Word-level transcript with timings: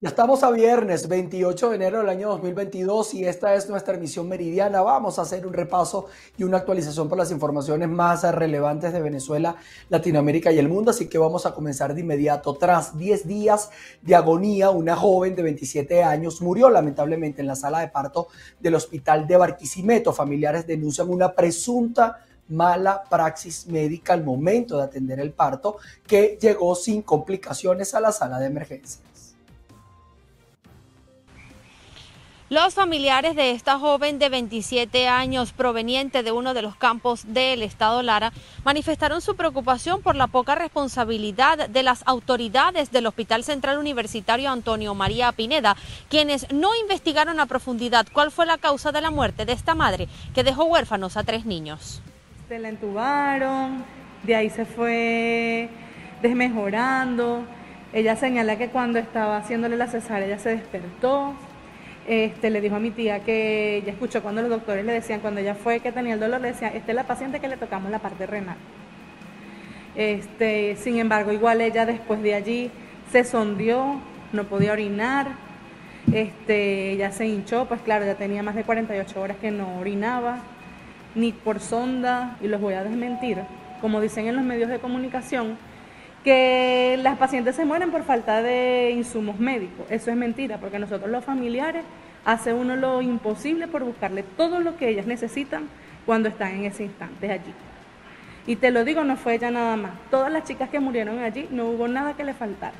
Ya 0.00 0.10
estamos 0.10 0.44
a 0.44 0.52
viernes 0.52 1.08
28 1.08 1.70
de 1.70 1.74
enero 1.74 1.98
del 1.98 2.08
año 2.08 2.28
2022 2.28 3.14
y 3.14 3.24
esta 3.24 3.56
es 3.56 3.68
nuestra 3.68 3.96
emisión 3.96 4.28
meridiana. 4.28 4.80
Vamos 4.80 5.18
a 5.18 5.22
hacer 5.22 5.44
un 5.44 5.52
repaso 5.52 6.06
y 6.36 6.44
una 6.44 6.58
actualización 6.58 7.08
por 7.08 7.18
las 7.18 7.32
informaciones 7.32 7.88
más 7.88 8.22
relevantes 8.32 8.92
de 8.92 9.02
Venezuela, 9.02 9.56
Latinoamérica 9.88 10.52
y 10.52 10.60
el 10.60 10.68
mundo. 10.68 10.92
Así 10.92 11.08
que 11.08 11.18
vamos 11.18 11.46
a 11.46 11.52
comenzar 11.52 11.96
de 11.96 12.02
inmediato. 12.02 12.54
Tras 12.54 12.96
10 12.96 13.26
días 13.26 13.70
de 14.00 14.14
agonía, 14.14 14.70
una 14.70 14.94
joven 14.94 15.34
de 15.34 15.42
27 15.42 16.04
años 16.04 16.40
murió 16.42 16.70
lamentablemente 16.70 17.40
en 17.40 17.48
la 17.48 17.56
sala 17.56 17.80
de 17.80 17.88
parto 17.88 18.28
del 18.60 18.76
hospital 18.76 19.26
de 19.26 19.36
Barquisimeto. 19.36 20.12
Familiares 20.12 20.64
denuncian 20.64 21.10
una 21.10 21.32
presunta 21.32 22.24
mala 22.50 23.02
praxis 23.02 23.66
médica 23.66 24.12
al 24.12 24.22
momento 24.22 24.76
de 24.76 24.84
atender 24.84 25.18
el 25.18 25.32
parto 25.32 25.78
que 26.06 26.38
llegó 26.40 26.76
sin 26.76 27.02
complicaciones 27.02 27.96
a 27.96 28.00
la 28.00 28.12
sala 28.12 28.38
de 28.38 28.46
emergencia. 28.46 29.07
Los 32.50 32.72
familiares 32.72 33.36
de 33.36 33.50
esta 33.50 33.78
joven 33.78 34.18
de 34.18 34.30
27 34.30 35.06
años 35.06 35.52
proveniente 35.52 36.22
de 36.22 36.32
uno 36.32 36.54
de 36.54 36.62
los 36.62 36.76
campos 36.76 37.26
del 37.34 37.62
estado 37.62 38.02
Lara 38.02 38.32
manifestaron 38.64 39.20
su 39.20 39.36
preocupación 39.36 40.00
por 40.00 40.16
la 40.16 40.28
poca 40.28 40.54
responsabilidad 40.54 41.68
de 41.68 41.82
las 41.82 42.02
autoridades 42.06 42.90
del 42.90 43.06
Hospital 43.06 43.44
Central 43.44 43.76
Universitario 43.76 44.48
Antonio 44.48 44.94
María 44.94 45.30
Pineda, 45.32 45.76
quienes 46.08 46.50
no 46.50 46.74
investigaron 46.74 47.38
a 47.38 47.44
profundidad 47.44 48.06
cuál 48.14 48.30
fue 48.30 48.46
la 48.46 48.56
causa 48.56 48.92
de 48.92 49.02
la 49.02 49.10
muerte 49.10 49.44
de 49.44 49.52
esta 49.52 49.74
madre 49.74 50.08
que 50.34 50.42
dejó 50.42 50.64
huérfanos 50.64 51.18
a 51.18 51.24
tres 51.24 51.44
niños. 51.44 52.00
Se 52.48 52.58
la 52.58 52.70
entubaron, 52.70 53.84
de 54.22 54.34
ahí 54.34 54.48
se 54.48 54.64
fue 54.64 55.68
desmejorando. 56.22 57.42
Ella 57.92 58.16
señala 58.16 58.56
que 58.56 58.70
cuando 58.70 58.98
estaba 58.98 59.36
haciéndole 59.36 59.76
la 59.76 59.88
cesárea 59.88 60.26
ella 60.26 60.38
se 60.38 60.48
despertó, 60.48 61.34
este, 62.08 62.48
le 62.48 62.62
dijo 62.62 62.76
a 62.76 62.80
mi 62.80 62.90
tía 62.90 63.20
que 63.20 63.76
ella 63.76 63.92
escuchó 63.92 64.22
cuando 64.22 64.40
los 64.40 64.50
doctores 64.50 64.84
le 64.84 64.92
decían, 64.92 65.20
cuando 65.20 65.40
ella 65.40 65.54
fue 65.54 65.80
que 65.80 65.92
tenía 65.92 66.14
el 66.14 66.20
dolor, 66.20 66.40
le 66.40 66.48
decían, 66.48 66.74
esta 66.74 66.90
es 66.90 66.96
la 66.96 67.04
paciente 67.04 67.38
que 67.38 67.48
le 67.48 67.58
tocamos 67.58 67.90
la 67.90 67.98
parte 67.98 68.26
renal. 68.26 68.56
Este, 69.94 70.76
sin 70.76 70.98
embargo, 70.98 71.32
igual 71.32 71.60
ella 71.60 71.84
después 71.84 72.22
de 72.22 72.34
allí 72.34 72.70
se 73.12 73.24
sondió, 73.24 74.00
no 74.32 74.44
podía 74.44 74.72
orinar, 74.72 75.28
este, 76.10 76.92
ella 76.92 77.12
se 77.12 77.26
hinchó, 77.26 77.66
pues 77.66 77.82
claro, 77.82 78.06
ya 78.06 78.14
tenía 78.14 78.42
más 78.42 78.54
de 78.54 78.64
48 78.64 79.20
horas 79.20 79.36
que 79.36 79.50
no 79.50 79.78
orinaba, 79.78 80.38
ni 81.14 81.32
por 81.32 81.60
sonda, 81.60 82.38
y 82.40 82.48
los 82.48 82.58
voy 82.58 82.72
a 82.72 82.84
desmentir, 82.84 83.38
como 83.82 84.00
dicen 84.00 84.26
en 84.26 84.36
los 84.36 84.44
medios 84.44 84.70
de 84.70 84.78
comunicación, 84.78 85.58
que 86.24 86.98
las 87.02 87.18
pacientes 87.18 87.56
se 87.56 87.64
mueren 87.64 87.90
por 87.90 88.02
falta 88.02 88.42
de 88.42 88.90
insumos 88.90 89.38
médicos. 89.38 89.86
Eso 89.90 90.10
es 90.10 90.16
mentira, 90.16 90.58
porque 90.58 90.78
nosotros 90.78 91.10
los 91.10 91.24
familiares 91.24 91.84
hace 92.24 92.52
uno 92.52 92.76
lo 92.76 93.00
imposible 93.02 93.68
por 93.68 93.84
buscarle 93.84 94.22
todo 94.22 94.60
lo 94.60 94.76
que 94.76 94.88
ellas 94.88 95.06
necesitan 95.06 95.68
cuando 96.04 96.28
están 96.28 96.54
en 96.54 96.64
ese 96.64 96.84
instante 96.84 97.30
allí. 97.30 97.54
Y 98.46 98.56
te 98.56 98.70
lo 98.70 98.84
digo, 98.84 99.04
no 99.04 99.16
fue 99.16 99.34
ella 99.34 99.50
nada 99.50 99.76
más. 99.76 99.92
Todas 100.10 100.32
las 100.32 100.44
chicas 100.44 100.70
que 100.70 100.80
murieron 100.80 101.18
allí 101.18 101.48
no 101.50 101.66
hubo 101.66 101.86
nada 101.86 102.14
que 102.14 102.24
le 102.24 102.34
faltara. 102.34 102.74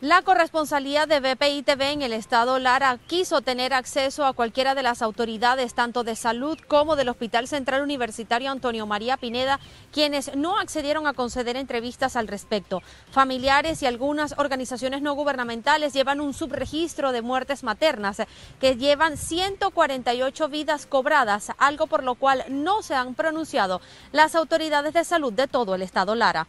La 0.00 0.22
corresponsalía 0.22 1.04
de 1.04 1.20
BPI 1.20 1.62
TV 1.62 1.90
en 1.90 2.00
el 2.00 2.14
estado 2.14 2.58
Lara 2.58 2.96
quiso 3.06 3.42
tener 3.42 3.74
acceso 3.74 4.24
a 4.24 4.32
cualquiera 4.32 4.74
de 4.74 4.82
las 4.82 5.02
autoridades, 5.02 5.74
tanto 5.74 6.04
de 6.04 6.16
salud 6.16 6.58
como 6.68 6.96
del 6.96 7.10
Hospital 7.10 7.46
Central 7.46 7.82
Universitario 7.82 8.50
Antonio 8.50 8.86
María 8.86 9.18
Pineda, 9.18 9.60
quienes 9.92 10.34
no 10.34 10.58
accedieron 10.58 11.06
a 11.06 11.12
conceder 11.12 11.58
entrevistas 11.58 12.16
al 12.16 12.28
respecto. 12.28 12.82
Familiares 13.10 13.82
y 13.82 13.86
algunas 13.86 14.34
organizaciones 14.38 15.02
no 15.02 15.12
gubernamentales 15.12 15.92
llevan 15.92 16.22
un 16.22 16.32
subregistro 16.32 17.12
de 17.12 17.20
muertes 17.20 17.62
maternas 17.62 18.22
que 18.58 18.76
llevan 18.76 19.18
148 19.18 20.48
vidas 20.48 20.86
cobradas, 20.86 21.52
algo 21.58 21.88
por 21.88 22.04
lo 22.04 22.14
cual 22.14 22.46
no 22.48 22.80
se 22.80 22.94
han 22.94 23.14
pronunciado 23.14 23.82
las 24.12 24.34
autoridades 24.34 24.94
de 24.94 25.04
salud 25.04 25.34
de 25.34 25.46
todo 25.46 25.74
el 25.74 25.82
estado 25.82 26.14
Lara. 26.14 26.46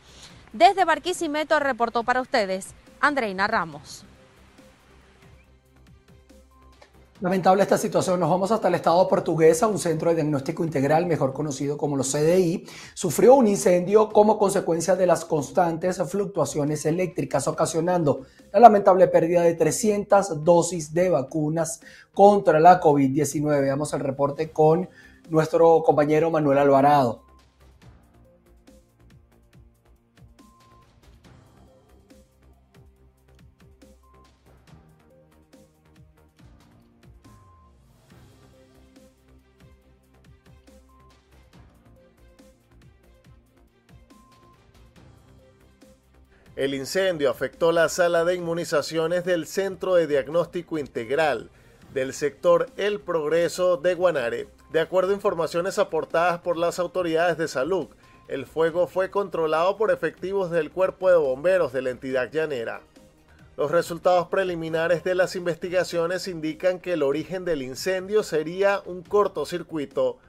Desde 0.53 0.85
Barquisimeto 0.85 1.59
reportó 1.59 2.03
para 2.03 2.21
ustedes 2.21 2.73
Andreina 3.01 3.47
Ramos. 3.47 4.05
Lamentable 7.21 7.61
esta 7.61 7.77
situación. 7.77 8.19
Nos 8.19 8.31
vamos 8.31 8.51
hasta 8.51 8.67
el 8.67 8.73
estado 8.73 9.07
portuguesa. 9.07 9.67
Un 9.67 9.77
centro 9.77 10.09
de 10.09 10.15
diagnóstico 10.15 10.63
integral, 10.63 11.05
mejor 11.05 11.33
conocido 11.33 11.77
como 11.77 11.95
los 11.95 12.11
CDI, 12.11 12.65
sufrió 12.95 13.35
un 13.35 13.47
incendio 13.47 14.09
como 14.09 14.39
consecuencia 14.39 14.95
de 14.95 15.05
las 15.05 15.23
constantes 15.25 16.01
fluctuaciones 16.09 16.83
eléctricas, 16.87 17.47
ocasionando 17.47 18.21
la 18.51 18.59
lamentable 18.59 19.07
pérdida 19.07 19.43
de 19.43 19.53
300 19.53 20.43
dosis 20.43 20.95
de 20.95 21.11
vacunas 21.11 21.81
contra 22.11 22.59
la 22.59 22.81
COVID-19. 22.81 23.61
Veamos 23.61 23.93
el 23.93 23.99
reporte 23.99 24.51
con 24.51 24.89
nuestro 25.29 25.83
compañero 25.83 26.31
Manuel 26.31 26.57
Alvarado. 26.57 27.30
El 46.61 46.75
incendio 46.75 47.31
afectó 47.31 47.71
la 47.71 47.89
sala 47.89 48.23
de 48.23 48.35
inmunizaciones 48.35 49.25
del 49.25 49.47
Centro 49.47 49.95
de 49.95 50.05
Diagnóstico 50.05 50.77
Integral 50.77 51.49
del 51.91 52.13
sector 52.13 52.67
El 52.77 52.99
Progreso 52.99 53.77
de 53.77 53.95
Guanare. 53.95 54.47
De 54.71 54.79
acuerdo 54.79 55.09
a 55.09 55.15
informaciones 55.15 55.79
aportadas 55.79 56.41
por 56.41 56.57
las 56.57 56.77
autoridades 56.77 57.39
de 57.39 57.47
salud, 57.47 57.87
el 58.27 58.45
fuego 58.45 58.85
fue 58.85 59.09
controlado 59.09 59.75
por 59.75 59.89
efectivos 59.89 60.51
del 60.51 60.69
Cuerpo 60.69 61.09
de 61.09 61.15
Bomberos 61.15 61.73
de 61.73 61.81
la 61.81 61.89
entidad 61.89 62.31
llanera. 62.31 62.81
Los 63.57 63.71
resultados 63.71 64.27
preliminares 64.27 65.03
de 65.03 65.15
las 65.15 65.35
investigaciones 65.35 66.27
indican 66.27 66.77
que 66.77 66.93
el 66.93 67.01
origen 67.01 67.43
del 67.43 67.63
incendio 67.63 68.21
sería 68.21 68.83
un 68.85 69.01
cortocircuito, 69.01 70.19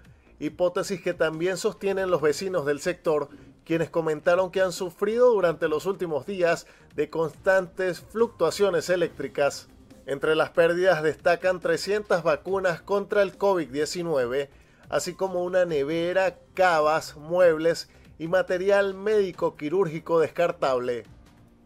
hipótesis 0.40 1.02
que 1.02 1.12
también 1.12 1.58
sostienen 1.58 2.10
los 2.10 2.22
vecinos 2.22 2.64
del 2.64 2.80
sector 2.80 3.28
quienes 3.64 3.90
comentaron 3.90 4.50
que 4.50 4.60
han 4.60 4.72
sufrido 4.72 5.30
durante 5.32 5.68
los 5.68 5.86
últimos 5.86 6.26
días 6.26 6.66
de 6.94 7.10
constantes 7.10 8.00
fluctuaciones 8.00 8.90
eléctricas. 8.90 9.68
Entre 10.06 10.34
las 10.34 10.50
pérdidas 10.50 11.02
destacan 11.02 11.60
300 11.60 12.22
vacunas 12.22 12.82
contra 12.82 13.22
el 13.22 13.38
COVID-19, 13.38 14.48
así 14.88 15.14
como 15.14 15.44
una 15.44 15.64
nevera, 15.64 16.38
cavas, 16.54 17.16
muebles 17.16 17.88
y 18.18 18.28
material 18.28 18.94
médico 18.94 19.56
quirúrgico 19.56 20.18
descartable. 20.18 21.04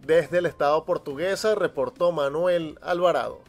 Desde 0.06 0.38
el 0.38 0.46
Estado 0.46 0.84
portuguesa 0.84 1.54
reportó 1.54 2.12
Manuel 2.12 2.78
Alvarado. 2.82 3.40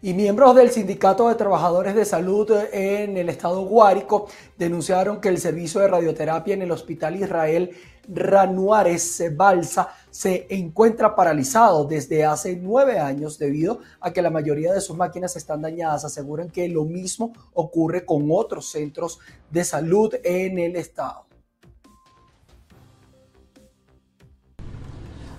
Y 0.00 0.14
miembros 0.14 0.54
del 0.54 0.70
Sindicato 0.70 1.28
de 1.28 1.34
Trabajadores 1.34 1.92
de 1.96 2.04
Salud 2.04 2.48
en 2.72 3.16
el 3.16 3.28
estado 3.28 3.62
Guárico 3.62 4.28
denunciaron 4.56 5.20
que 5.20 5.28
el 5.28 5.38
servicio 5.38 5.80
de 5.80 5.88
radioterapia 5.88 6.54
en 6.54 6.62
el 6.62 6.70
Hospital 6.70 7.16
Israel 7.16 7.70
Ranuares 8.06 9.24
Balsa 9.34 9.88
se 10.08 10.46
encuentra 10.50 11.16
paralizado 11.16 11.84
desde 11.84 12.24
hace 12.24 12.54
nueve 12.54 13.00
años 13.00 13.40
debido 13.40 13.80
a 13.98 14.12
que 14.12 14.22
la 14.22 14.30
mayoría 14.30 14.72
de 14.72 14.80
sus 14.80 14.96
máquinas 14.96 15.34
están 15.34 15.62
dañadas. 15.62 16.04
Aseguran 16.04 16.48
que 16.48 16.68
lo 16.68 16.84
mismo 16.84 17.32
ocurre 17.54 18.06
con 18.06 18.28
otros 18.30 18.70
centros 18.70 19.18
de 19.50 19.64
salud 19.64 20.14
en 20.22 20.60
el 20.60 20.76
estado. 20.76 21.27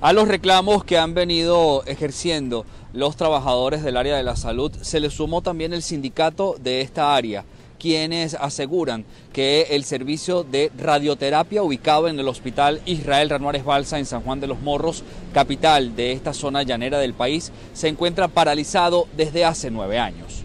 A 0.02 0.14
los 0.14 0.30
reclamos 0.30 0.86
que 0.86 0.98
han 0.98 1.14
venido 1.14 1.84
ejerciendo 1.86 2.66
los 2.94 3.18
trabajadores 3.18 3.84
del 3.84 3.98
área 3.98 4.16
de 4.16 4.24
la 4.24 4.38
salud, 4.38 4.72
se 4.80 5.02
le 5.02 5.10
sumó 5.10 5.42
también 5.42 5.74
el 5.74 5.84
sindicato 5.84 6.56
de 6.58 6.80
esta 6.80 7.14
área, 7.18 7.44
quienes 7.78 8.34
aseguran 8.36 9.04
que 9.34 9.68
el 9.72 9.84
servicio 9.84 10.46
de 10.46 10.72
radioterapia 10.78 11.64
ubicado 11.64 12.08
en 12.08 12.18
el 12.18 12.30
Hospital 12.30 12.80
Israel 12.86 13.30
Ranuares 13.30 13.66
Balsa 13.66 14.00
en 14.00 14.06
San 14.06 14.22
Juan 14.22 14.40
de 14.40 14.48
los 14.48 14.62
Morros, 14.62 15.04
capital 15.34 15.98
de 15.98 16.14
esta 16.14 16.32
zona 16.32 16.64
llanera 16.64 17.00
del 17.00 17.14
país, 17.14 17.52
se 17.74 17.90
encuentra 17.90 18.30
paralizado 18.30 19.06
desde 19.18 19.44
hace 19.44 19.70
nueve 19.70 20.00
años. 20.00 20.44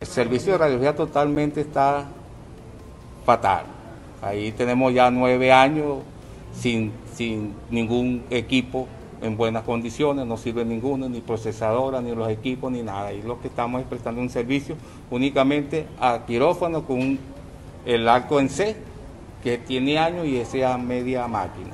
El 0.00 0.08
servicio 0.08 0.50
de 0.54 0.58
radiología 0.58 0.96
totalmente 0.96 1.60
está 1.60 2.08
fatal. 3.24 3.66
Ahí 4.20 4.50
tenemos 4.50 4.92
ya 4.92 5.12
nueve 5.12 5.52
años 5.52 5.98
sin, 6.58 6.90
sin 7.20 7.52
ningún 7.68 8.24
equipo 8.30 8.88
en 9.20 9.36
buenas 9.36 9.64
condiciones, 9.64 10.24
no 10.24 10.38
sirve 10.38 10.64
ninguno, 10.64 11.06
ni 11.06 11.20
procesadora, 11.20 12.00
ni 12.00 12.14
los 12.14 12.30
equipos, 12.30 12.72
ni 12.72 12.82
nada. 12.82 13.12
Y 13.12 13.20
lo 13.20 13.38
que 13.42 13.48
estamos 13.48 13.82
es 13.82 13.86
prestando 13.86 14.22
un 14.22 14.30
servicio 14.30 14.74
únicamente 15.10 15.84
a 16.00 16.24
quirófano 16.26 16.86
con 16.86 17.18
el 17.84 18.08
arco 18.08 18.40
en 18.40 18.48
C, 18.48 18.74
que 19.44 19.58
tiene 19.58 19.98
años 19.98 20.26
y 20.26 20.38
ese 20.38 20.64
a 20.64 20.78
media 20.78 21.28
máquina. 21.28 21.72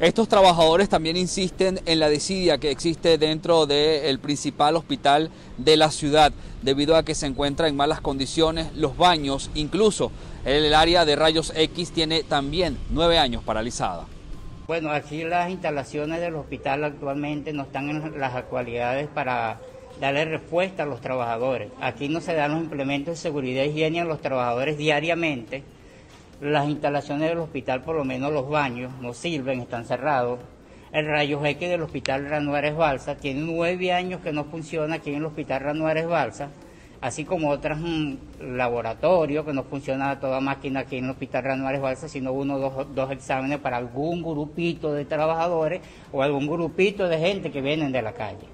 Estos 0.00 0.28
trabajadores 0.28 0.90
también 0.90 1.16
insisten 1.16 1.80
en 1.86 1.98
la 1.98 2.10
desidia 2.10 2.58
que 2.58 2.70
existe 2.70 3.16
dentro 3.16 3.64
del 3.64 4.18
principal 4.18 4.76
hospital 4.76 5.30
de 5.56 5.78
la 5.78 5.90
ciudad, 5.90 6.30
debido 6.60 6.94
a 6.96 7.04
que 7.04 7.14
se 7.14 7.24
encuentra 7.24 7.68
en 7.68 7.76
malas 7.76 8.02
condiciones 8.02 8.66
los 8.76 8.98
baños, 8.98 9.50
incluso 9.54 10.12
el 10.44 10.74
área 10.74 11.06
de 11.06 11.16
rayos 11.16 11.54
X 11.56 11.92
tiene 11.92 12.22
también 12.22 12.76
nueve 12.90 13.18
años 13.18 13.42
paralizada. 13.42 14.06
Bueno, 14.66 14.90
aquí 14.90 15.22
las 15.22 15.48
instalaciones 15.48 16.20
del 16.20 16.34
hospital 16.34 16.82
actualmente 16.82 17.52
no 17.52 17.62
están 17.62 17.88
en 17.88 18.18
las 18.18 18.34
actualidades 18.34 19.06
para 19.06 19.60
darle 20.00 20.24
respuesta 20.24 20.82
a 20.82 20.86
los 20.86 21.00
trabajadores. 21.00 21.70
Aquí 21.80 22.08
no 22.08 22.20
se 22.20 22.34
dan 22.34 22.50
los 22.50 22.62
implementos 22.62 23.14
de 23.14 23.16
seguridad 23.16 23.62
y 23.62 23.68
higiene 23.68 24.00
a 24.00 24.04
los 24.04 24.20
trabajadores 24.20 24.76
diariamente 24.76 25.62
las 26.40 26.68
instalaciones 26.68 27.28
del 27.28 27.38
hospital, 27.38 27.82
por 27.82 27.94
lo 27.94 28.04
menos 28.04 28.32
los 28.32 28.48
baños, 28.48 28.90
no 29.00 29.14
sirven, 29.14 29.60
están 29.60 29.84
cerrados. 29.84 30.40
El 30.92 31.06
rayo 31.06 31.44
X 31.44 31.68
del 31.68 31.82
hospital 31.82 32.28
Ranuárez 32.28 32.74
Balsa 32.74 33.16
tiene 33.16 33.42
nueve 33.42 33.92
años 33.92 34.20
que 34.20 34.32
no 34.32 34.44
funciona 34.44 34.96
aquí 34.96 35.10
en 35.10 35.16
el 35.16 35.26
hospital 35.26 35.60
Ranuárez 35.60 36.08
Balsa, 36.08 36.48
así 37.06 37.24
como 37.24 37.50
otros 37.50 37.78
mm, 37.78 38.56
laboratorios 38.56 39.46
que 39.46 39.52
no 39.52 39.62
funciona 39.62 40.18
toda 40.18 40.40
máquina 40.40 40.80
aquí 40.80 40.96
en 40.96 41.04
el 41.04 41.10
hospital 41.10 41.44
Ranuárez 41.44 41.80
Balsa, 41.80 42.08
sino 42.08 42.32
uno 42.32 42.56
o 42.56 42.58
dos, 42.58 42.94
dos 42.94 43.10
exámenes 43.12 43.60
para 43.60 43.76
algún 43.76 44.22
grupito 44.22 44.92
de 44.92 45.04
trabajadores 45.04 45.82
o 46.12 46.22
algún 46.22 46.48
grupito 46.48 47.08
de 47.08 47.18
gente 47.18 47.52
que 47.52 47.60
vienen 47.60 47.92
de 47.92 48.02
la 48.02 48.12
calle. 48.12 48.46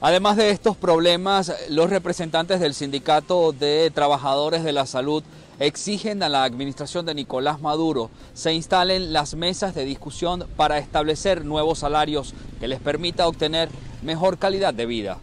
Además 0.00 0.36
de 0.36 0.50
estos 0.50 0.76
problemas, 0.76 1.52
los 1.70 1.90
representantes 1.90 2.60
del 2.60 2.72
Sindicato 2.72 3.50
de 3.50 3.90
Trabajadores 3.92 4.62
de 4.62 4.72
la 4.72 4.86
Salud 4.86 5.24
exigen 5.58 6.22
a 6.22 6.28
la 6.28 6.44
administración 6.44 7.04
de 7.04 7.16
Nicolás 7.16 7.60
Maduro 7.60 8.10
se 8.32 8.54
instalen 8.54 9.12
las 9.12 9.34
mesas 9.34 9.74
de 9.74 9.84
discusión 9.84 10.46
para 10.56 10.78
establecer 10.78 11.44
nuevos 11.44 11.80
salarios 11.80 12.32
que 12.60 12.68
les 12.68 12.78
permita 12.78 13.26
obtener 13.26 13.68
mejor 14.04 14.38
calidad 14.38 14.72
de 14.72 14.86
vida. 14.86 15.18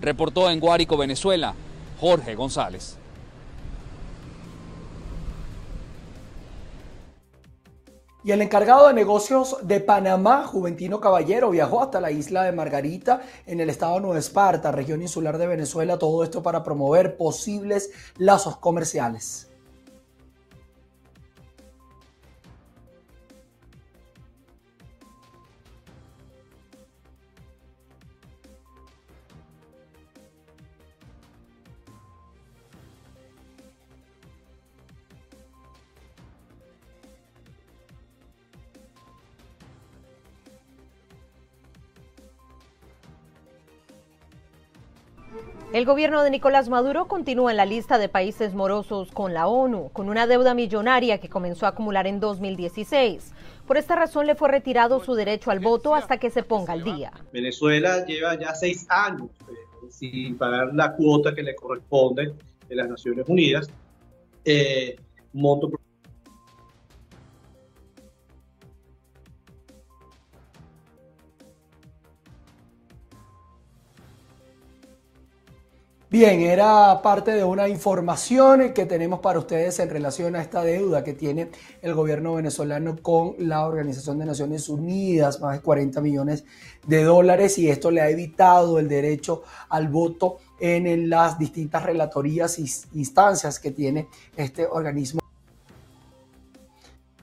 Reportó 0.00 0.48
en 0.50 0.60
Guárico, 0.60 0.96
Venezuela, 0.96 1.56
Jorge 2.02 2.34
González. 2.34 2.96
Y 8.24 8.32
el 8.32 8.42
encargado 8.42 8.88
de 8.88 8.92
negocios 8.92 9.58
de 9.62 9.78
Panamá, 9.78 10.44
Juventino 10.48 11.00
Caballero, 11.00 11.50
viajó 11.50 11.80
hasta 11.80 12.00
la 12.00 12.10
isla 12.10 12.42
de 12.42 12.50
Margarita 12.50 13.22
en 13.46 13.60
el 13.60 13.70
estado 13.70 14.00
Nueva 14.00 14.18
Esparta, 14.18 14.72
región 14.72 15.00
insular 15.00 15.38
de 15.38 15.46
Venezuela, 15.46 15.96
todo 15.96 16.24
esto 16.24 16.42
para 16.42 16.64
promover 16.64 17.16
posibles 17.16 17.92
lazos 18.16 18.56
comerciales. 18.56 19.51
El 45.72 45.86
gobierno 45.86 46.22
de 46.22 46.30
Nicolás 46.30 46.68
Maduro 46.68 47.08
continúa 47.08 47.50
en 47.50 47.56
la 47.56 47.64
lista 47.64 47.96
de 47.96 48.10
países 48.10 48.52
morosos 48.52 49.10
con 49.10 49.32
la 49.32 49.46
ONU, 49.46 49.88
con 49.94 50.10
una 50.10 50.26
deuda 50.26 50.52
millonaria 50.52 51.16
que 51.16 51.30
comenzó 51.30 51.64
a 51.64 51.70
acumular 51.70 52.06
en 52.06 52.20
2016. 52.20 53.32
Por 53.66 53.78
esta 53.78 53.96
razón 53.96 54.26
le 54.26 54.34
fue 54.34 54.50
retirado 54.50 55.02
su 55.02 55.14
derecho 55.14 55.50
al 55.50 55.60
voto 55.60 55.94
hasta 55.94 56.18
que 56.18 56.28
se 56.28 56.42
ponga 56.42 56.74
al 56.74 56.84
día. 56.84 57.10
Venezuela 57.32 58.04
lleva 58.04 58.38
ya 58.38 58.54
seis 58.54 58.84
años 58.90 59.30
eh, 59.48 59.54
sin 59.88 60.36
pagar 60.36 60.74
la 60.74 60.94
cuota 60.94 61.34
que 61.34 61.42
le 61.42 61.54
corresponde 61.54 62.34
de 62.68 62.76
las 62.76 62.90
Naciones 62.90 63.26
Unidas. 63.26 63.70
Eh, 64.44 64.96
monto 65.32 65.70
Bien, 76.12 76.42
era 76.42 77.00
parte 77.00 77.30
de 77.30 77.42
una 77.42 77.70
información 77.70 78.74
que 78.74 78.84
tenemos 78.84 79.20
para 79.20 79.38
ustedes 79.38 79.78
en 79.78 79.88
relación 79.88 80.36
a 80.36 80.42
esta 80.42 80.62
deuda 80.62 81.02
que 81.02 81.14
tiene 81.14 81.48
el 81.80 81.94
gobierno 81.94 82.34
venezolano 82.34 82.98
con 83.00 83.34
la 83.38 83.64
Organización 83.66 84.18
de 84.18 84.26
Naciones 84.26 84.68
Unidas, 84.68 85.40
más 85.40 85.54
de 85.54 85.62
40 85.62 86.02
millones 86.02 86.44
de 86.86 87.02
dólares, 87.04 87.56
y 87.56 87.70
esto 87.70 87.90
le 87.90 88.02
ha 88.02 88.10
evitado 88.10 88.78
el 88.78 88.88
derecho 88.88 89.42
al 89.70 89.88
voto 89.88 90.36
en 90.60 91.08
las 91.08 91.38
distintas 91.38 91.82
relatorías 91.82 92.58
e 92.58 92.64
instancias 92.92 93.58
que 93.58 93.70
tiene 93.70 94.08
este 94.36 94.66
organismo. 94.66 95.21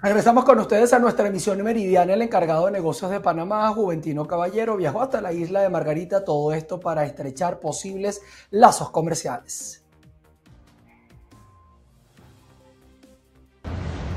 Regresamos 0.02 0.46
con 0.46 0.58
ustedes 0.60 0.94
a 0.94 1.00
nuestra 1.00 1.28
emisión 1.28 1.62
meridiana. 1.62 2.14
El 2.14 2.22
encargado 2.22 2.68
de 2.68 2.72
negocios 2.72 3.12
de 3.12 3.20
Panamá, 3.20 3.68
Juventino 3.74 4.26
Caballero, 4.26 4.78
viajó 4.78 5.02
hasta 5.02 5.20
la 5.20 5.34
isla 5.34 5.60
de 5.60 5.68
Margarita, 5.68 6.24
todo 6.24 6.54
esto 6.54 6.80
para 6.80 7.04
estrechar 7.04 7.60
posibles 7.60 8.22
lazos 8.50 8.92
comerciales. 8.92 9.84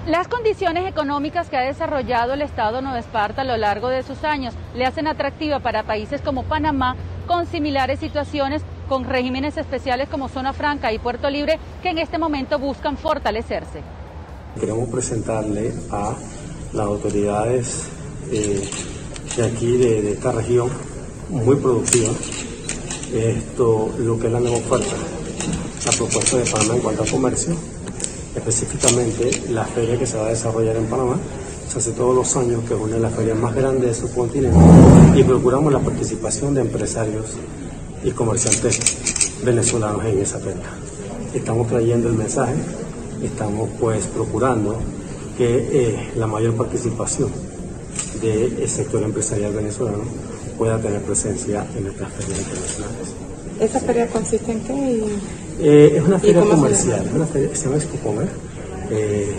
Las 0.06 0.29
condiciones 0.29 0.87
económicas 0.87 1.49
que 1.49 1.56
ha 1.56 1.62
desarrollado 1.62 2.35
el 2.35 2.43
Estado 2.43 2.81
Nueva 2.81 3.00
Esparta 3.00 3.43
a 3.43 3.44
lo 3.44 3.56
largo 3.56 3.88
de 3.88 4.05
sus 4.05 4.23
años 4.23 4.55
le 4.76 4.87
hacen 4.87 5.08
atractiva 5.08 5.58
para 5.58 5.82
países 5.82 6.20
como 6.20 6.44
Panamá 6.44 6.94
con 7.26 7.46
similares 7.46 7.99
situaciones, 7.99 8.62
con 8.88 9.02
regímenes 9.05 9.56
especiales 9.56 10.08
como 10.08 10.28
Zona 10.28 10.52
Franca 10.52 10.93
y 10.93 11.00
Puerto 11.00 11.28
Libre, 11.28 11.58
que 11.82 11.90
en 11.90 11.99
este 11.99 12.19
momento 12.19 12.61
buscan 12.61 12.96
fortalecerse. 12.96 13.82
Queremos 14.58 14.88
presentarle 14.90 15.72
a 15.90 16.14
las 16.72 16.87
autoridades 16.87 17.84
eh, 18.31 18.62
de 19.37 19.44
aquí, 19.44 19.76
de, 19.78 20.12
esta 20.12 20.31
región, 20.31 20.69
muy 21.31 21.56
productiva, 21.56 22.10
esto, 23.14 23.90
lo 23.99 24.19
que 24.19 24.26
es 24.26 24.32
la 24.32 24.40
nueva 24.40 24.58
oferta, 24.58 24.94
la 25.87 25.93
propuesta 25.93 26.37
de 26.37 26.44
Panamá 26.44 26.75
en 26.75 26.81
cuanto 26.81 27.02
a 27.02 27.06
comercio, 27.06 27.56
específicamente 28.37 29.43
la 29.50 29.64
feria 29.64 29.99
que 29.99 30.06
se 30.06 30.19
va 30.19 30.26
a 30.26 30.31
desarrollar 30.31 30.76
en 30.76 30.84
Panamá, 30.84 31.16
se 31.68 31.78
hace 31.78 31.92
todos 31.92 32.14
los 32.14 32.37
años, 32.37 32.61
que 32.68 32.75
es 32.75 32.80
una 32.80 32.97
de 32.97 33.00
las 33.00 33.14
ferias 33.14 33.38
más 33.38 33.54
grandes 33.54 33.88
de 33.88 33.94
su 33.94 34.14
continente, 34.14 34.59
y 35.14 35.25
procuramos 35.25 35.73
la 35.73 35.80
participación 35.80 36.54
de 36.54 36.61
empresarios 36.61 37.25
y 38.04 38.11
comerciantes 38.11 38.78
venezolanos 39.42 40.04
en 40.04 40.18
esa 40.18 40.38
feria. 40.38 40.62
Estamos 41.32 41.68
trayendo 41.68 42.09
el 42.09 42.14
mensaje 42.14 42.52
estamos 43.26 43.69
pues 43.81 44.07
procurando 44.07 44.76
que 45.37 45.69
eh, 45.73 46.11
la 46.17 46.26
mayor 46.26 46.55
participación 46.55 47.31
del 48.21 48.69
sector 48.69 49.02
empresarial 49.02 49.52
venezolano 49.52 50.05
pueda 50.59 50.79
tener 50.79 51.00
presencia 51.02 51.67
en 51.76 51.85
nuestras 51.85 52.12
ferias 52.12 52.38
internacionales. 52.38 53.14
¿Esa 53.59 53.81
feria 53.81 54.07
consiste 54.09 54.52
en 54.52 54.61
qué? 54.61 55.05
Eh, 55.61 55.95
es 55.97 56.02
una 56.02 56.19
feria 56.19 56.43
comercial, 56.43 57.05
se 57.05 57.14
una 57.14 57.26
feria 57.26 57.55
se 57.55 57.69
llama 57.69 58.25
eh, 58.91 59.33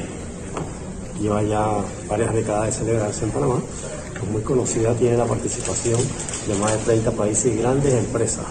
lleva 1.22 1.44
ya 1.44 1.68
varias 2.10 2.34
décadas 2.34 2.66
de 2.68 2.72
celebrarse 2.72 3.26
en 3.26 3.32
Panamá, 3.32 3.62
es 4.22 4.32
muy 4.32 4.42
conocida, 4.42 4.94
tiene 4.96 5.18
la 5.18 5.26
participación 5.26 6.00
de 6.48 6.56
más 6.56 6.72
de 6.72 6.78
30 6.80 7.12
países 7.12 7.54
y 7.54 7.58
grandes 7.58 7.94
empresas 7.94 8.46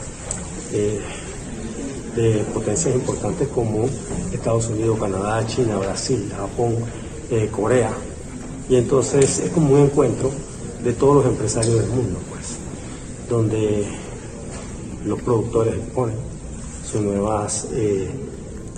de 2.16 2.44
potencias 2.54 2.94
importantes 2.94 3.48
como 3.48 3.88
Estados 4.36 4.68
Unidos, 4.68 4.98
Canadá, 4.98 5.46
China, 5.46 5.78
Brasil, 5.78 6.32
Japón, 6.36 6.76
eh, 7.30 7.48
Corea. 7.50 7.92
Y 8.68 8.76
entonces 8.76 9.38
es 9.38 9.50
como 9.50 9.74
un 9.74 9.80
encuentro 9.80 10.30
de 10.82 10.92
todos 10.92 11.16
los 11.16 11.26
empresarios 11.26 11.80
del 11.80 11.90
mundo, 11.90 12.18
pues, 12.30 12.56
donde 13.28 13.86
los 15.04 15.20
productores 15.22 15.74
ponen 15.94 16.16
sus 16.84 17.00
nuevas 17.00 17.68
eh, 17.72 18.10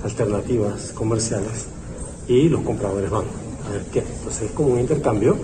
alternativas 0.03 0.93
comerciales 0.93 1.67
y 2.29 2.49
los 2.49 2.63
compradores 2.63 3.11
van 3.11 3.25
a 3.67 3.73
ver 3.73 3.83
qué. 3.93 4.01
Entonces 4.01 4.43
es 4.43 4.51
como 4.53 4.75
un 4.75 4.81
intercambio. 4.81 5.37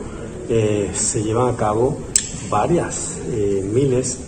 Eh, 0.48 0.90
se 0.94 1.22
llevan 1.22 1.54
a 1.54 1.56
cabo 1.56 1.98
varias 2.50 3.18
miles 3.72 4.18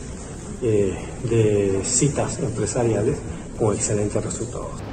de 0.60 1.80
citas 1.82 2.38
empresariales 2.38 3.16
con 3.58 3.74
excelentes 3.74 4.24
resultados. 4.24 4.91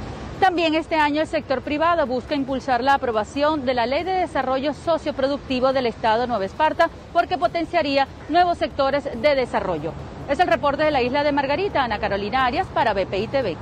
También 0.50 0.74
este 0.74 0.96
año 0.96 1.20
el 1.20 1.28
sector 1.28 1.62
privado 1.62 2.04
busca 2.08 2.34
impulsar 2.34 2.82
la 2.82 2.94
aprobación 2.94 3.64
de 3.64 3.72
la 3.72 3.86
Ley 3.86 4.02
de 4.02 4.10
Desarrollo 4.10 4.74
Socioproductivo 4.74 5.72
del 5.72 5.86
Estado 5.86 6.26
Nueva 6.26 6.44
Esparta 6.44 6.90
porque 7.12 7.38
potenciaría 7.38 8.08
nuevos 8.28 8.58
sectores 8.58 9.04
de 9.04 9.36
desarrollo. 9.36 9.92
Es 10.28 10.40
el 10.40 10.48
reporte 10.48 10.82
de 10.82 10.90
la 10.90 11.02
isla 11.02 11.22
de 11.22 11.30
Margarita, 11.30 11.84
Ana 11.84 12.00
Carolina 12.00 12.46
Arias 12.46 12.66
para 12.74 12.94
BPI 12.94 13.28
TV. 13.28 13.56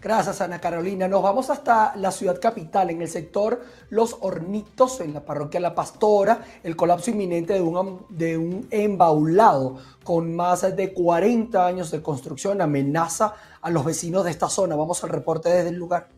Gracias, 0.00 0.40
Ana 0.40 0.60
Carolina. 0.60 1.08
Nos 1.08 1.24
vamos 1.24 1.50
hasta 1.50 1.96
la 1.96 2.12
ciudad 2.12 2.40
capital, 2.40 2.90
en 2.90 3.02
el 3.02 3.08
sector 3.08 3.60
Los 3.90 4.16
Hornitos, 4.20 5.00
en 5.00 5.12
la 5.12 5.24
parroquia 5.24 5.58
La 5.58 5.74
Pastora, 5.74 6.42
el 6.62 6.76
colapso 6.76 7.10
inminente 7.10 7.54
de 7.54 7.60
un, 7.60 8.06
de 8.08 8.38
un 8.38 8.68
embaulado 8.70 9.78
con 10.04 10.36
más 10.36 10.76
de 10.76 10.92
40 10.92 11.66
años 11.66 11.90
de 11.90 12.00
construcción 12.00 12.60
amenaza 12.60 13.34
a 13.60 13.70
los 13.70 13.84
vecinos 13.84 14.24
de 14.24 14.30
esta 14.30 14.48
zona. 14.48 14.76
Vamos 14.76 15.02
al 15.02 15.10
reporte 15.10 15.48
desde 15.48 15.70
el 15.70 15.76
lugar. 15.76 16.17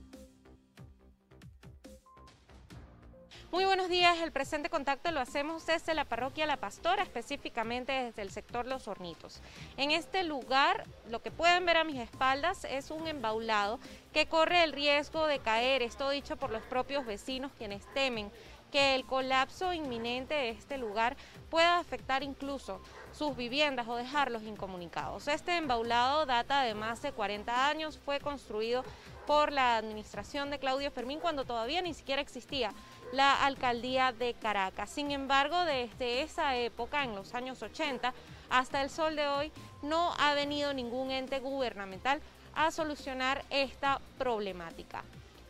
Muy 3.53 3.65
buenos 3.65 3.89
días, 3.89 4.17
el 4.21 4.31
presente 4.31 4.71
contacto 4.71 5.11
lo 5.11 5.19
hacemos 5.19 5.67
desde 5.67 5.93
la 5.93 6.05
parroquia 6.05 6.47
La 6.47 6.59
Pastora, 6.59 7.03
específicamente 7.03 7.91
desde 7.91 8.23
el 8.23 8.31
sector 8.31 8.65
Los 8.65 8.87
Hornitos. 8.87 9.41
En 9.77 9.91
este 9.91 10.23
lugar, 10.23 10.85
lo 11.09 11.21
que 11.21 11.33
pueden 11.33 11.67
ver 11.67 11.77
a 11.77 11.83
mis 11.83 11.99
espaldas 11.99 12.65
es 12.65 12.93
un 12.93 13.09
embaulado 13.09 13.81
que 14.13 14.27
corre 14.27 14.63
el 14.63 14.73
riesgo 14.73 15.27
de 15.27 15.41
caer, 15.41 15.83
esto 15.83 16.09
dicho 16.11 16.37
por 16.37 16.51
los 16.51 16.63
propios 16.63 17.05
vecinos 17.05 17.51
quienes 17.59 17.85
temen 17.93 18.31
que 18.71 18.95
el 18.95 19.05
colapso 19.05 19.73
inminente 19.73 20.35
de 20.35 20.51
este 20.51 20.79
lugar 20.79 21.17
pueda 21.51 21.79
afectar 21.79 22.23
incluso 22.23 22.81
sus 23.13 23.37
viviendas 23.37 23.89
o 23.89 23.97
dejarlos 23.97 24.45
incomunicados. 24.45 25.27
Este 25.27 25.57
embaulado 25.57 26.25
data 26.25 26.63
de 26.63 26.75
más 26.75 27.03
de 27.03 27.11
40 27.11 27.69
años, 27.69 27.99
fue 27.99 28.21
construido 28.21 28.85
por 29.27 29.53
la 29.53 29.77
administración 29.77 30.51
de 30.51 30.59
Claudio 30.59 30.91
Fermín 30.91 31.21
cuando 31.21 31.45
todavía 31.45 31.83
ni 31.83 31.95
siquiera 31.95 32.23
existía 32.23 32.73
la 33.13 33.45
alcaldía 33.45 34.13
de 34.13 34.35
Caracas. 34.35 34.91
Sin 34.91 35.11
embargo, 35.11 35.65
desde 35.65 36.23
esa 36.23 36.57
época, 36.57 37.05
en 37.05 37.15
los 37.15 37.35
años 37.35 37.63
80, 37.63 38.13
hasta 38.51 38.83
el 38.83 38.91
sol 38.91 39.17
de 39.17 39.27
hoy, 39.27 39.53
no 39.83 40.13
ha 40.19 40.35
venido 40.35 40.73
ningún 40.75 41.11
ente 41.11 41.41
gubernamental 41.41 42.21
a 42.55 42.71
solucionar 42.71 43.45
esta 43.51 44.01
problemática. 44.19 45.05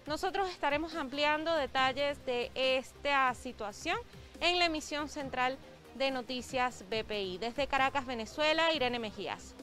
Nosotros 0.06 0.50
estaremos 0.50 0.94
ampliando 0.94 1.54
detalles 1.54 2.24
de 2.26 2.50
esta 2.54 3.32
situación 3.34 3.98
en 4.40 4.58
la 4.58 4.66
emisión 4.66 5.08
central 5.08 5.56
de 5.94 6.10
Noticias 6.10 6.84
BPI. 6.88 7.38
Desde 7.38 7.66
Caracas, 7.66 8.06
Venezuela, 8.06 8.72
Irene 8.72 8.98
Mejías. 8.98 9.54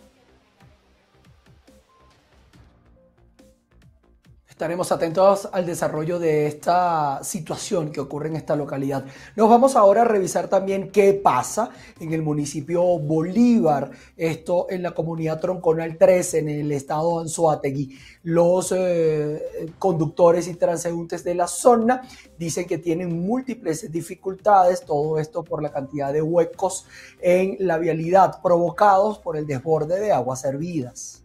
Estaremos 4.58 4.92
atentos 4.92 5.48
al 5.52 5.68
desarrollo 5.68 6.18
de 6.18 6.48
esta 6.48 7.24
situación 7.24 7.92
que 7.92 8.00
ocurre 8.00 8.30
en 8.30 8.38
esta 8.38 8.56
localidad. 8.56 9.06
Nos 9.36 9.48
vamos 9.48 9.76
ahora 9.76 10.02
a 10.02 10.06
revisar 10.06 10.48
también 10.48 10.90
qué 10.90 11.14
pasa 11.14 11.70
en 12.00 12.12
el 12.12 12.24
municipio 12.24 12.82
Bolívar, 12.98 13.92
esto 14.16 14.66
en 14.72 14.82
la 14.82 14.96
comunidad 14.96 15.40
Tronconal 15.40 15.96
3, 15.96 16.34
en 16.34 16.50
el 16.50 16.72
estado 16.72 17.18
de 17.18 17.22
Anzuategui. 17.26 18.00
Los 18.24 18.74
eh, 18.76 19.70
conductores 19.78 20.48
y 20.48 20.56
transeúntes 20.56 21.24
de 21.24 21.36
la 21.36 21.46
zona 21.46 22.02
dicen 22.40 22.66
que 22.66 22.80
tienen 22.80 23.28
múltiples 23.28 23.92
dificultades, 23.92 24.84
todo 24.84 25.20
esto 25.20 25.44
por 25.44 25.62
la 25.62 25.72
cantidad 25.72 26.12
de 26.12 26.24
huecos 26.24 26.88
en 27.22 27.58
la 27.60 27.78
vialidad 27.78 28.42
provocados 28.42 29.20
por 29.20 29.38
el 29.38 29.46
desborde 29.46 30.00
de 30.00 30.12
aguas 30.12 30.44
hervidas. 30.46 31.22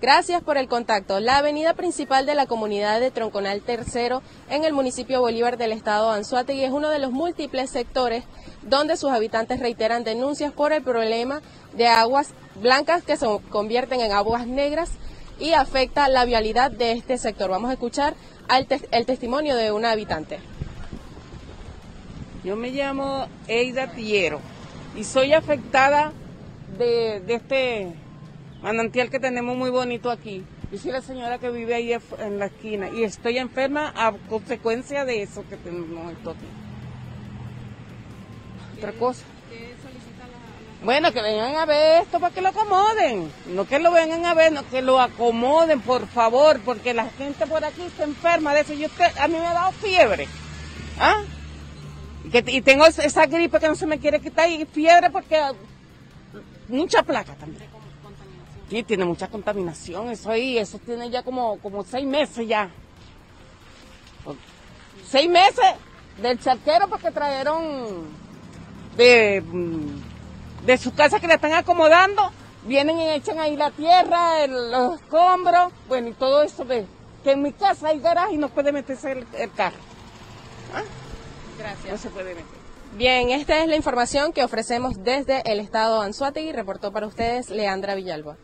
Gracias 0.00 0.42
por 0.42 0.56
el 0.56 0.66
contacto. 0.66 1.20
La 1.20 1.36
avenida 1.36 1.74
principal 1.74 2.24
de 2.24 2.34
la 2.34 2.46
comunidad 2.46 3.00
de 3.00 3.10
Tronconal 3.10 3.60
Tercero 3.60 4.22
en 4.48 4.64
el 4.64 4.72
municipio 4.72 5.20
Bolívar 5.20 5.58
del 5.58 5.72
estado 5.72 6.10
Anzuategui 6.10 6.64
es 6.64 6.72
uno 6.72 6.88
de 6.88 6.98
los 6.98 7.12
múltiples 7.12 7.68
sectores 7.68 8.24
donde 8.62 8.96
sus 8.96 9.10
habitantes 9.10 9.60
reiteran 9.60 10.02
denuncias 10.02 10.52
por 10.52 10.72
el 10.72 10.82
problema 10.82 11.42
de 11.74 11.86
aguas 11.86 12.30
blancas 12.62 13.02
que 13.02 13.18
se 13.18 13.26
convierten 13.50 14.00
en 14.00 14.12
aguas 14.12 14.46
negras 14.46 14.90
y 15.38 15.52
afecta 15.52 16.08
la 16.08 16.24
vialidad 16.24 16.70
de 16.70 16.92
este 16.92 17.18
sector. 17.18 17.50
Vamos 17.50 17.68
a 17.68 17.74
escuchar 17.74 18.14
el 18.92 19.04
testimonio 19.04 19.54
de 19.54 19.70
una 19.70 19.90
habitante. 19.90 20.38
Yo 22.42 22.56
me 22.56 22.70
llamo 22.70 23.26
Eida 23.48 23.88
Tillero 23.88 24.40
y 24.96 25.04
soy 25.04 25.34
afectada 25.34 26.14
de 26.78 27.22
este 27.28 27.92
manantial 28.62 29.10
que 29.10 29.20
tenemos 29.20 29.56
muy 29.56 29.70
bonito 29.70 30.10
aquí. 30.10 30.44
Yo 30.70 30.78
soy 30.78 30.92
la 30.92 31.00
señora 31.00 31.38
que 31.38 31.50
vive 31.50 31.74
ahí 31.74 31.92
en 32.18 32.38
la 32.38 32.46
esquina 32.46 32.90
y 32.90 33.02
estoy 33.02 33.38
enferma 33.38 33.92
a 33.96 34.12
consecuencia 34.28 35.04
de 35.04 35.22
eso 35.22 35.44
que 35.48 35.56
tenemos 35.56 36.12
esto 36.12 36.30
aquí. 36.30 36.46
Otra 38.78 38.92
cosa. 38.92 39.24
Bueno, 40.82 41.12
que 41.12 41.20
vengan 41.20 41.56
a 41.56 41.66
ver 41.66 42.02
esto 42.02 42.20
para 42.20 42.32
que 42.32 42.40
lo 42.40 42.48
acomoden. 42.48 43.30
No 43.48 43.66
que 43.66 43.78
lo 43.78 43.92
vengan 43.92 44.24
a 44.24 44.32
ver, 44.32 44.52
no 44.52 44.66
que 44.70 44.80
lo 44.80 44.98
acomoden, 45.00 45.80
por 45.82 46.06
favor, 46.06 46.58
porque 46.64 46.94
la 46.94 47.06
gente 47.10 47.46
por 47.46 47.64
aquí 47.64 47.82
está 47.82 48.04
enferma 48.04 48.54
de 48.54 48.60
eso. 48.60 48.72
Yo 48.72 48.88
a 49.18 49.28
mí 49.28 49.34
me 49.34 49.46
ha 49.46 49.52
dado 49.52 49.72
fiebre. 49.72 50.26
¿Ah? 50.98 51.22
Y, 52.24 52.30
que, 52.30 52.44
y 52.46 52.62
tengo 52.62 52.86
esa 52.86 53.26
gripe 53.26 53.58
que 53.58 53.68
no 53.68 53.74
se 53.74 53.86
me 53.86 53.98
quiere 53.98 54.20
quitar 54.20 54.48
y 54.48 54.64
fiebre 54.64 55.10
porque 55.10 55.38
mucha 56.68 57.02
placa 57.02 57.34
también. 57.34 57.79
Sí, 58.70 58.84
tiene 58.84 59.04
mucha 59.04 59.26
contaminación, 59.26 60.10
eso 60.10 60.30
ahí, 60.30 60.56
eso 60.56 60.78
tiene 60.78 61.10
ya 61.10 61.24
como, 61.24 61.58
como 61.58 61.82
seis 61.82 62.06
meses 62.06 62.46
ya. 62.46 62.70
Seis 65.08 65.28
meses 65.28 65.74
del 66.22 66.38
charquero 66.38 66.86
porque 66.88 67.10
trajeron 67.10 68.06
de, 68.96 69.40
mm, 69.40 70.66
de 70.66 70.78
su 70.78 70.94
casa 70.94 71.18
que 71.18 71.26
le 71.26 71.34
están 71.34 71.52
acomodando, 71.54 72.30
vienen 72.64 72.98
y 72.98 73.08
echan 73.08 73.40
ahí 73.40 73.56
la 73.56 73.72
tierra, 73.72 74.46
los 74.46 75.00
escombros, 75.00 75.72
bueno, 75.88 76.08
y 76.08 76.12
todo 76.12 76.44
eso 76.44 76.64
de 76.64 76.86
que 77.24 77.32
en 77.32 77.42
mi 77.42 77.52
casa 77.52 77.88
hay 77.88 77.98
garaje 77.98 78.34
y 78.34 78.38
no 78.38 78.50
puede 78.50 78.70
meterse 78.70 79.10
el, 79.10 79.52
carro. 79.52 79.78
¿Ah? 80.72 80.82
Gracias. 81.58 81.90
No 81.90 81.98
se 81.98 82.08
puede 82.10 82.36
meter. 82.36 82.60
Bien, 82.92 83.30
esta 83.30 83.62
es 83.62 83.68
la 83.68 83.74
información 83.74 84.32
que 84.32 84.44
ofrecemos 84.44 85.02
desde 85.02 85.42
el 85.50 85.58
estado 85.58 86.00
Anzuategui. 86.02 86.52
Reportó 86.52 86.92
para 86.92 87.08
ustedes 87.08 87.50
Leandra 87.50 87.96
Villalba. 87.96 88.36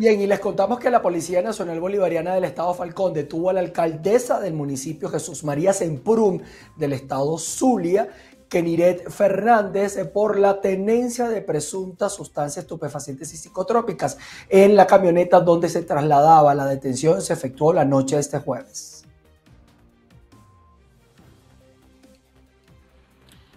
Bien, 0.00 0.18
y 0.18 0.26
les 0.26 0.40
contamos 0.40 0.78
que 0.78 0.88
la 0.88 1.02
Policía 1.02 1.42
Nacional 1.42 1.78
Bolivariana 1.78 2.34
del 2.34 2.44
Estado 2.44 2.72
Falcón 2.72 3.12
detuvo 3.12 3.50
a 3.50 3.52
la 3.52 3.60
alcaldesa 3.60 4.40
del 4.40 4.54
municipio 4.54 5.10
Jesús 5.10 5.44
María 5.44 5.74
Semprum 5.74 6.40
del 6.74 6.94
Estado 6.94 7.36
Zulia, 7.36 8.08
Keniret 8.48 9.10
Fernández, 9.10 9.98
por 10.08 10.38
la 10.38 10.62
tenencia 10.62 11.28
de 11.28 11.42
presuntas 11.42 12.14
sustancias 12.14 12.64
estupefacientes 12.64 13.34
y 13.34 13.36
psicotrópicas 13.36 14.16
en 14.48 14.74
la 14.74 14.86
camioneta 14.86 15.38
donde 15.40 15.68
se 15.68 15.82
trasladaba. 15.82 16.54
La 16.54 16.64
detención 16.64 17.20
se 17.20 17.34
efectuó 17.34 17.74
la 17.74 17.84
noche 17.84 18.14
de 18.14 18.22
este 18.22 18.38
jueves. 18.38 18.99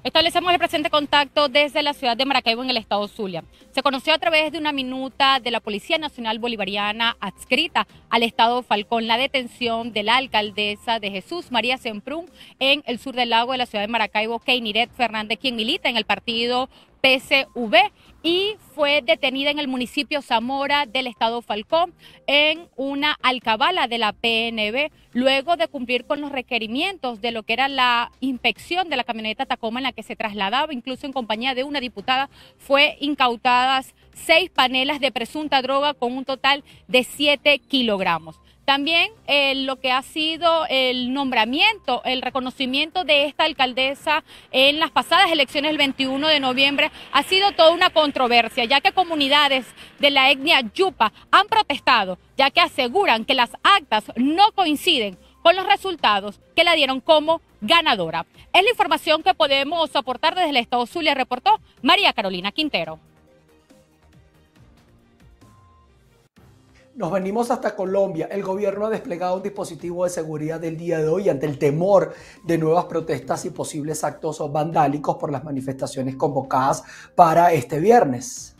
Establecemos 0.03 0.51
el 0.51 0.60
presente 0.60 0.89
contacto 0.89 1.48
desde 1.48 1.81
la 1.81 1.93
ciudad 1.93 2.17
de 2.17 2.25
Maracaibo 2.25 2.62
en 2.62 2.69
el 2.69 2.75
estado 2.75 3.07
Zulia. 3.07 3.45
Se 3.72 3.81
conoció 3.81 4.13
a 4.13 4.17
través 4.17 4.51
de 4.51 4.57
una 4.57 4.74
minuta 4.74 5.39
de 5.39 5.50
la 5.50 5.62
Policía 5.62 5.98
Nacional 5.98 6.39
Bolivariana 6.39 7.15
adscrita 7.22 7.88
al 8.10 8.24
estado 8.24 8.63
Falcón 8.63 9.07
la 9.07 9.17
detención 9.17 9.93
de 9.93 10.03
la 10.03 10.17
alcaldesa 10.17 11.00
de 11.00 11.10
Jesús 11.10 11.53
María 11.53 11.77
Semprún 11.77 12.25
en 12.60 12.83
el 12.86 13.00
sur 13.00 13.15
del 13.15 13.29
lago 13.29 13.53
de 13.53 13.60
la 13.60 13.65
ciudad 13.65 13.86
de 13.86 13.88
Maracaibo, 13.88 14.39
Keiniret 14.39 14.91
Fernández, 14.91 15.39
quien 15.39 15.55
milita 15.55 15.88
en 15.88 15.95
el 15.95 16.03
partido 16.03 16.67
PCV 17.03 17.91
y 18.24 18.55
fue 18.74 19.01
detenida 19.01 19.51
en 19.51 19.60
el 19.60 19.67
municipio 19.67 20.22
Zamora 20.22 20.86
del 20.86 21.07
estado 21.07 21.41
Falcón 21.41 21.93
en 22.27 22.69
una 22.77 23.17
alcabala 23.22 23.88
de 23.88 23.98
la 23.98 24.13
PNB 24.13 24.89
luego 25.12 25.57
de 25.57 25.67
cumplir 25.67 26.05
con 26.05 26.22
los 26.22 26.31
requerimientos 26.31 27.19
de 27.19 27.31
lo 27.31 27.43
que 27.43 27.53
era 27.53 27.67
la 27.67 28.10
inspección 28.22 28.89
de 28.89 28.95
la 28.95 29.03
camioneta 29.03 29.45
Tacoma 29.45 29.81
en 29.81 29.83
la 29.83 29.91
que 29.91 30.01
se 30.01 30.15
trasladaba, 30.15 30.74
incluso 30.74 31.05
en 31.05 31.12
compañía 31.12 31.53
de 31.53 31.65
una 31.65 31.81
diputada, 31.81 32.29
fue 32.57 32.98
incautadas 33.01 33.93
seis 34.13 34.50
panelas 34.50 35.01
de 35.01 35.12
presunta 35.12 35.62
droga 35.62 35.93
con 35.93 36.15
un 36.15 36.24
total 36.24 36.63
de 36.88 37.03
siete 37.03 37.60
kilogramos. 37.60 38.39
También 38.65 39.12
eh, 39.27 39.55
lo 39.55 39.77
que 39.77 39.91
ha 39.91 40.01
sido 40.01 40.65
el 40.70 41.13
nombramiento, 41.13 42.01
el 42.05 42.22
reconocimiento 42.22 43.03
de 43.03 43.25
esta 43.25 43.43
alcaldesa 43.43 44.24
en 44.51 44.79
las 44.79 44.89
pasadas 44.89 45.32
elecciones 45.32 45.72
del 45.72 45.77
21 45.77 46.25
de 46.27 46.39
noviembre 46.39 46.89
ha 47.12 47.24
sido 47.24 47.51
toda 47.51 47.72
una 47.72 47.89
controversia, 47.89 48.63
ya 48.63 48.79
que 48.79 48.93
comunidades 48.93 49.65
de 50.00 50.12
la 50.12 50.32
etnia 50.32 50.62
Yupa 50.74 51.12
han 51.29 51.48
protestado, 51.48 52.17
ya 52.38 52.51
que 52.51 52.62
aseguran 52.62 53.25
que 53.25 53.34
las 53.34 53.51
actas 53.63 54.05
no 54.15 54.53
coinciden 54.53 55.17
con 55.41 55.58
los 55.58 55.67
resultados 55.67 56.39
que 56.55 56.63
la 56.63 56.74
dieron 56.74 57.01
como 57.01 57.41
ganadora. 57.60 58.25
Es 58.53 58.63
la 58.63 58.70
información 58.70 59.24
que 59.24 59.34
podemos 59.34 59.93
aportar 59.93 60.36
desde 60.36 60.51
el 60.51 60.58
Estado 60.58 60.86
Zulia, 60.86 61.13
reportó 61.13 61.60
María 61.82 62.13
Carolina 62.13 62.53
Quintero. 62.53 63.00
Nos 66.96 67.12
venimos 67.12 67.50
hasta 67.50 67.76
Colombia. 67.76 68.28
El 68.30 68.44
gobierno 68.44 68.86
ha 68.86 68.90
desplegado 68.92 69.38
un 69.38 69.42
dispositivo 69.42 70.04
de 70.04 70.12
seguridad 70.12 70.60
del 70.60 70.78
día 70.78 71.00
de 71.00 71.08
hoy 71.08 71.28
ante 71.28 71.48
el 71.48 71.58
temor 71.58 72.14
de 72.44 72.60
nuevas 72.60 72.86
protestas 72.86 73.46
y 73.46 73.50
posibles 73.50 74.04
actos 74.04 74.40
vandálicos 74.52 75.16
por 75.16 75.32
las 75.32 75.44
manifestaciones 75.44 76.16
convocadas 76.16 76.84
para 77.16 77.52
este 77.52 77.80
viernes. 77.80 78.56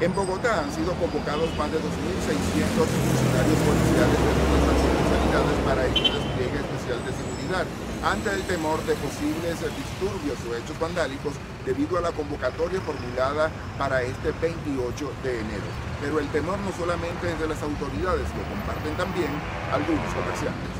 En 0.00 0.14
Bogotá 0.14 0.62
han 0.62 0.70
sido 0.70 0.94
convocados 0.94 1.50
más 1.58 1.72
de 1.72 1.78
2.600 1.78 1.82
funcionarios 1.82 3.58
policiales 3.66 4.14
de 4.14 4.30
las 4.54 4.68
acciones 4.78 5.04
sanitarias 5.10 5.58
para 5.66 5.86
este 5.86 6.02
despliegue 6.02 6.58
especial 6.62 6.98
de 7.04 7.12
seguridad 7.18 7.66
ante 8.04 8.30
el 8.30 8.42
temor 8.42 8.78
de 8.84 8.94
posibles 8.94 9.58
disturbios 9.76 10.38
o 10.48 10.54
hechos 10.54 10.78
vandálicos 10.78 11.34
debido 11.66 11.98
a 11.98 12.00
la 12.00 12.12
convocatoria 12.12 12.80
formulada 12.80 13.50
para 13.76 14.02
este 14.02 14.32
28 14.40 15.10
de 15.22 15.40
enero. 15.40 15.68
Pero 16.00 16.20
el 16.20 16.28
temor 16.28 16.58
no 16.60 16.70
solamente 16.72 17.32
es 17.32 17.40
de 17.40 17.48
las 17.48 17.62
autoridades, 17.62 18.26
lo 18.36 18.42
comparten 18.54 18.94
también 18.96 19.30
algunos 19.72 20.14
comerciantes. 20.14 20.70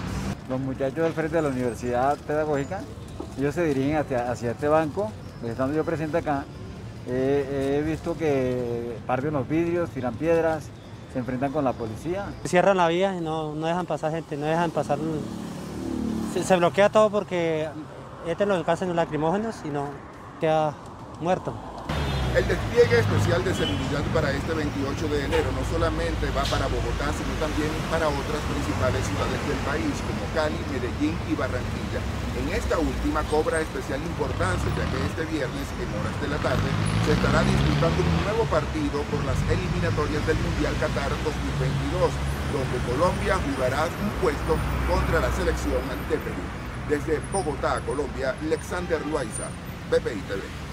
Los 0.49 0.61
muchachos 0.61 1.05
del 1.05 1.13
frente 1.13 1.37
de 1.37 1.43
la 1.43 1.49
Universidad 1.49 2.17
Pedagógica, 2.19 2.81
ellos 3.37 3.55
se 3.55 3.65
dirigen 3.65 3.97
hacia, 3.97 4.31
hacia 4.31 4.53
este 4.53 4.69
banco, 4.69 5.11
estando 5.45 5.75
yo 5.75 5.85
presente 5.85 6.19
acá, 6.19 6.45
he 7.07 7.83
visto 7.85 8.17
que 8.17 8.97
parten 9.07 9.33
los 9.33 9.49
vidrios, 9.49 9.91
tiran 9.91 10.15
piedras, 10.15 10.69
se 11.13 11.19
enfrentan 11.19 11.53
con 11.53 11.65
la 11.65 11.73
policía. 11.73 12.27
Cierran 12.45 12.77
la 12.77 12.89
vía 12.89 13.17
y 13.17 13.21
no, 13.21 13.55
no 13.55 13.67
dejan 13.67 13.87
pasar 13.87 14.13
gente, 14.13 14.37
no 14.37 14.47
dejan 14.47 14.71
pasar 14.71 14.99
se, 16.33 16.57
bloquea 16.57 16.89
todo 16.89 17.11
porque 17.11 17.69
este 18.27 18.47
lo 18.47 18.55
alcanzan 18.55 18.89
los 18.89 18.97
lacrimógenos 18.97 19.57
y 19.65 19.69
no 19.69 19.89
queda 20.41 20.75
muerto. 21.21 21.55
El 22.37 22.47
despliegue 22.47 23.01
especial 23.01 23.43
de 23.43 23.55
seguridad 23.57 24.05
para 24.13 24.31
este 24.31 24.53
28 24.53 25.09
de 25.09 25.25
enero 25.25 25.49
no 25.57 25.65
solamente 25.73 26.29
va 26.37 26.45
para 26.45 26.69
Bogotá, 26.69 27.09
sino 27.17 27.33
también 27.41 27.73
para 27.91 28.05
otras 28.07 28.43
principales 28.53 29.01
ciudades 29.09 29.41
del 29.49 29.59
país, 29.65 29.97
como 30.05 30.23
Cali, 30.37 30.61
Medellín 30.69 31.17
y 31.25 31.33
Barranquilla. 31.35 32.05
En 32.37 32.47
esta 32.53 32.79
última 32.79 33.25
cobra 33.33 33.59
especial 33.65 33.99
importancia, 34.05 34.69
ya 34.77 34.85
que 34.87 34.99
este 35.09 35.25
viernes, 35.33 35.67
en 35.81 35.89
horas 35.99 36.15
de 36.21 36.29
la 36.29 36.39
tarde, 36.39 36.69
se 37.09 37.17
estará 37.17 37.43
disputando 37.43 37.97
un 37.97 38.15
nuevo 38.23 38.45
partido 38.53 39.03
por 39.09 39.25
las 39.25 39.41
eliminatorias 39.49 40.23
del 40.29 40.39
Mundial 40.39 40.77
Qatar 40.79 41.11
2022, 41.25 42.13
donde 42.53 42.79
Colombia 42.87 43.39
jugará 43.45 43.85
un 43.85 44.11
puesto 44.21 44.57
contra 44.89 45.21
la 45.21 45.33
selección 45.33 45.83
de 46.09 46.17
Perú. 46.17 46.43
Desde 46.89 47.21
Bogotá, 47.31 47.81
Colombia, 47.87 48.35
Alexander 48.43 49.05
Loaiza, 49.07 49.49
BPI 49.91 50.21
TV. 50.23 50.68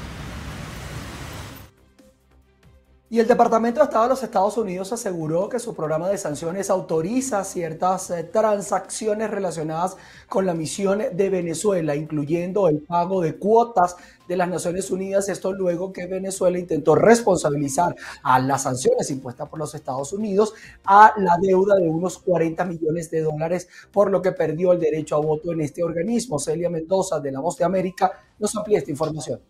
Y 3.07 3.19
el 3.19 3.27
Departamento 3.27 3.81
de 3.81 3.83
Estado 3.83 4.05
de 4.05 4.09
los 4.09 4.23
Estados 4.23 4.57
Unidos 4.57 4.91
aseguró 4.91 5.47
que 5.47 5.59
su 5.59 5.75
programa 5.75 6.09
de 6.09 6.17
sanciones 6.17 6.71
autoriza 6.71 7.43
ciertas 7.43 8.09
eh, 8.09 8.23
transacciones 8.23 9.29
relacionadas 9.29 9.95
con 10.27 10.47
la 10.47 10.55
misión 10.55 11.03
de 11.13 11.29
Venezuela, 11.29 11.95
incluyendo 11.95 12.67
el 12.67 12.81
pago 12.81 13.21
de 13.21 13.35
cuotas 13.35 13.95
de 14.27 14.37
las 14.37 14.49
Naciones 14.49 14.89
Unidas. 14.89 15.29
Esto 15.29 15.53
luego 15.53 15.93
que 15.93 16.07
Venezuela 16.07 16.57
intentó 16.57 16.95
responsabilizar 16.95 17.95
a 18.23 18.39
las 18.39 18.63
sanciones 18.63 19.11
impuestas 19.11 19.49
por 19.49 19.59
los 19.59 19.75
Estados 19.75 20.11
Unidos 20.11 20.55
a 20.83 21.13
la 21.17 21.37
deuda 21.39 21.75
de 21.75 21.87
unos 21.87 22.17
40 22.17 22.65
millones 22.65 23.11
de 23.11 23.21
dólares, 23.21 23.69
por 23.91 24.09
lo 24.09 24.19
que 24.19 24.31
perdió 24.31 24.71
el 24.71 24.79
derecho 24.79 25.17
a 25.17 25.19
voto 25.19 25.51
en 25.51 25.61
este 25.61 25.83
organismo. 25.83 26.39
Celia 26.39 26.71
Mendoza 26.71 27.19
de 27.19 27.31
La 27.31 27.39
Voz 27.39 27.55
de 27.57 27.65
América 27.65 28.11
nos 28.39 28.55
amplía 28.55 28.79
esta 28.79 28.89
información. 28.89 29.41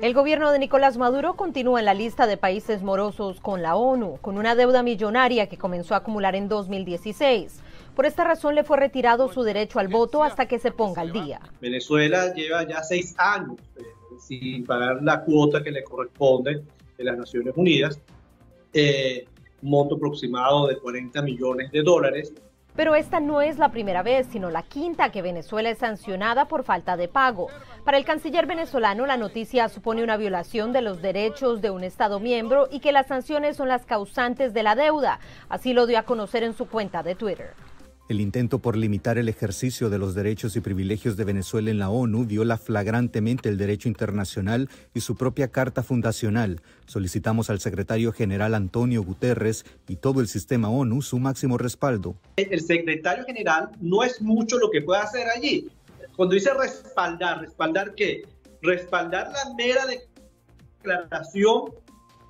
El 0.00 0.14
gobierno 0.14 0.52
de 0.52 0.60
Nicolás 0.60 0.96
Maduro 0.96 1.34
continúa 1.34 1.80
en 1.80 1.84
la 1.84 1.92
lista 1.92 2.28
de 2.28 2.36
países 2.36 2.82
morosos 2.82 3.40
con 3.40 3.62
la 3.62 3.74
ONU, 3.74 4.18
con 4.20 4.38
una 4.38 4.54
deuda 4.54 4.84
millonaria 4.84 5.48
que 5.48 5.58
comenzó 5.58 5.94
a 5.94 5.98
acumular 5.98 6.36
en 6.36 6.48
2016. 6.48 7.60
Por 7.96 8.06
esta 8.06 8.22
razón 8.22 8.54
le 8.54 8.62
fue 8.62 8.76
retirado 8.76 9.28
su 9.32 9.42
derecho 9.42 9.80
al 9.80 9.88
voto 9.88 10.22
hasta 10.22 10.46
que 10.46 10.60
se 10.60 10.70
ponga 10.70 11.02
al 11.02 11.12
día. 11.12 11.40
Venezuela 11.60 12.32
lleva 12.32 12.64
ya 12.64 12.84
seis 12.84 13.12
años 13.18 13.56
eh, 13.76 13.82
sin 14.20 14.64
pagar 14.64 15.02
la 15.02 15.24
cuota 15.24 15.64
que 15.64 15.72
le 15.72 15.82
corresponde 15.82 16.62
de 16.96 17.04
las 17.04 17.18
Naciones 17.18 17.54
Unidas, 17.56 18.00
eh, 18.72 19.26
monto 19.62 19.96
aproximado 19.96 20.68
de 20.68 20.76
40 20.78 21.22
millones 21.22 21.72
de 21.72 21.82
dólares 21.82 22.32
pero 22.78 22.94
esta 22.94 23.18
no 23.18 23.42
es 23.42 23.58
la 23.58 23.70
primera 23.70 24.04
vez, 24.04 24.28
sino 24.30 24.50
la 24.50 24.62
quinta 24.62 25.10
que 25.10 25.20
Venezuela 25.20 25.68
es 25.68 25.78
sancionada 25.78 26.44
por 26.44 26.62
falta 26.62 26.96
de 26.96 27.08
pago. 27.08 27.48
Para 27.84 27.98
el 27.98 28.04
canciller 28.04 28.46
venezolano, 28.46 29.04
la 29.04 29.16
noticia 29.16 29.68
supone 29.68 30.04
una 30.04 30.16
violación 30.16 30.72
de 30.72 30.82
los 30.82 31.02
derechos 31.02 31.60
de 31.60 31.70
un 31.70 31.82
Estado 31.82 32.20
miembro 32.20 32.68
y 32.70 32.78
que 32.78 32.92
las 32.92 33.08
sanciones 33.08 33.56
son 33.56 33.66
las 33.66 33.84
causantes 33.84 34.54
de 34.54 34.62
la 34.62 34.76
deuda. 34.76 35.18
Así 35.48 35.72
lo 35.72 35.86
dio 35.86 35.98
a 35.98 36.04
conocer 36.04 36.44
en 36.44 36.54
su 36.54 36.68
cuenta 36.68 37.02
de 37.02 37.16
Twitter. 37.16 37.52
El 38.08 38.22
intento 38.22 38.58
por 38.60 38.74
limitar 38.74 39.18
el 39.18 39.28
ejercicio 39.28 39.90
de 39.90 39.98
los 39.98 40.14
derechos 40.14 40.56
y 40.56 40.62
privilegios 40.62 41.18
de 41.18 41.24
Venezuela 41.24 41.70
en 41.70 41.78
la 41.78 41.90
ONU 41.90 42.24
viola 42.24 42.56
flagrantemente 42.56 43.50
el 43.50 43.58
derecho 43.58 43.86
internacional 43.86 44.70
y 44.94 45.00
su 45.00 45.14
propia 45.14 45.48
carta 45.48 45.82
fundacional. 45.82 46.62
Solicitamos 46.86 47.50
al 47.50 47.60
secretario 47.60 48.10
general 48.12 48.54
Antonio 48.54 49.02
Guterres 49.02 49.66
y 49.88 49.96
todo 49.96 50.22
el 50.22 50.28
sistema 50.28 50.70
ONU 50.70 51.02
su 51.02 51.18
máximo 51.18 51.58
respaldo. 51.58 52.16
El 52.36 52.62
secretario 52.62 53.26
general 53.26 53.72
no 53.78 54.02
es 54.02 54.22
mucho 54.22 54.56
lo 54.56 54.70
que 54.70 54.80
puede 54.80 55.02
hacer 55.02 55.28
allí. 55.28 55.68
Cuando 56.16 56.34
dice 56.34 56.54
respaldar, 56.54 57.42
¿respaldar 57.42 57.94
qué? 57.94 58.22
Respaldar 58.62 59.30
la 59.30 59.54
mera 59.54 59.82
declaración 60.82 61.74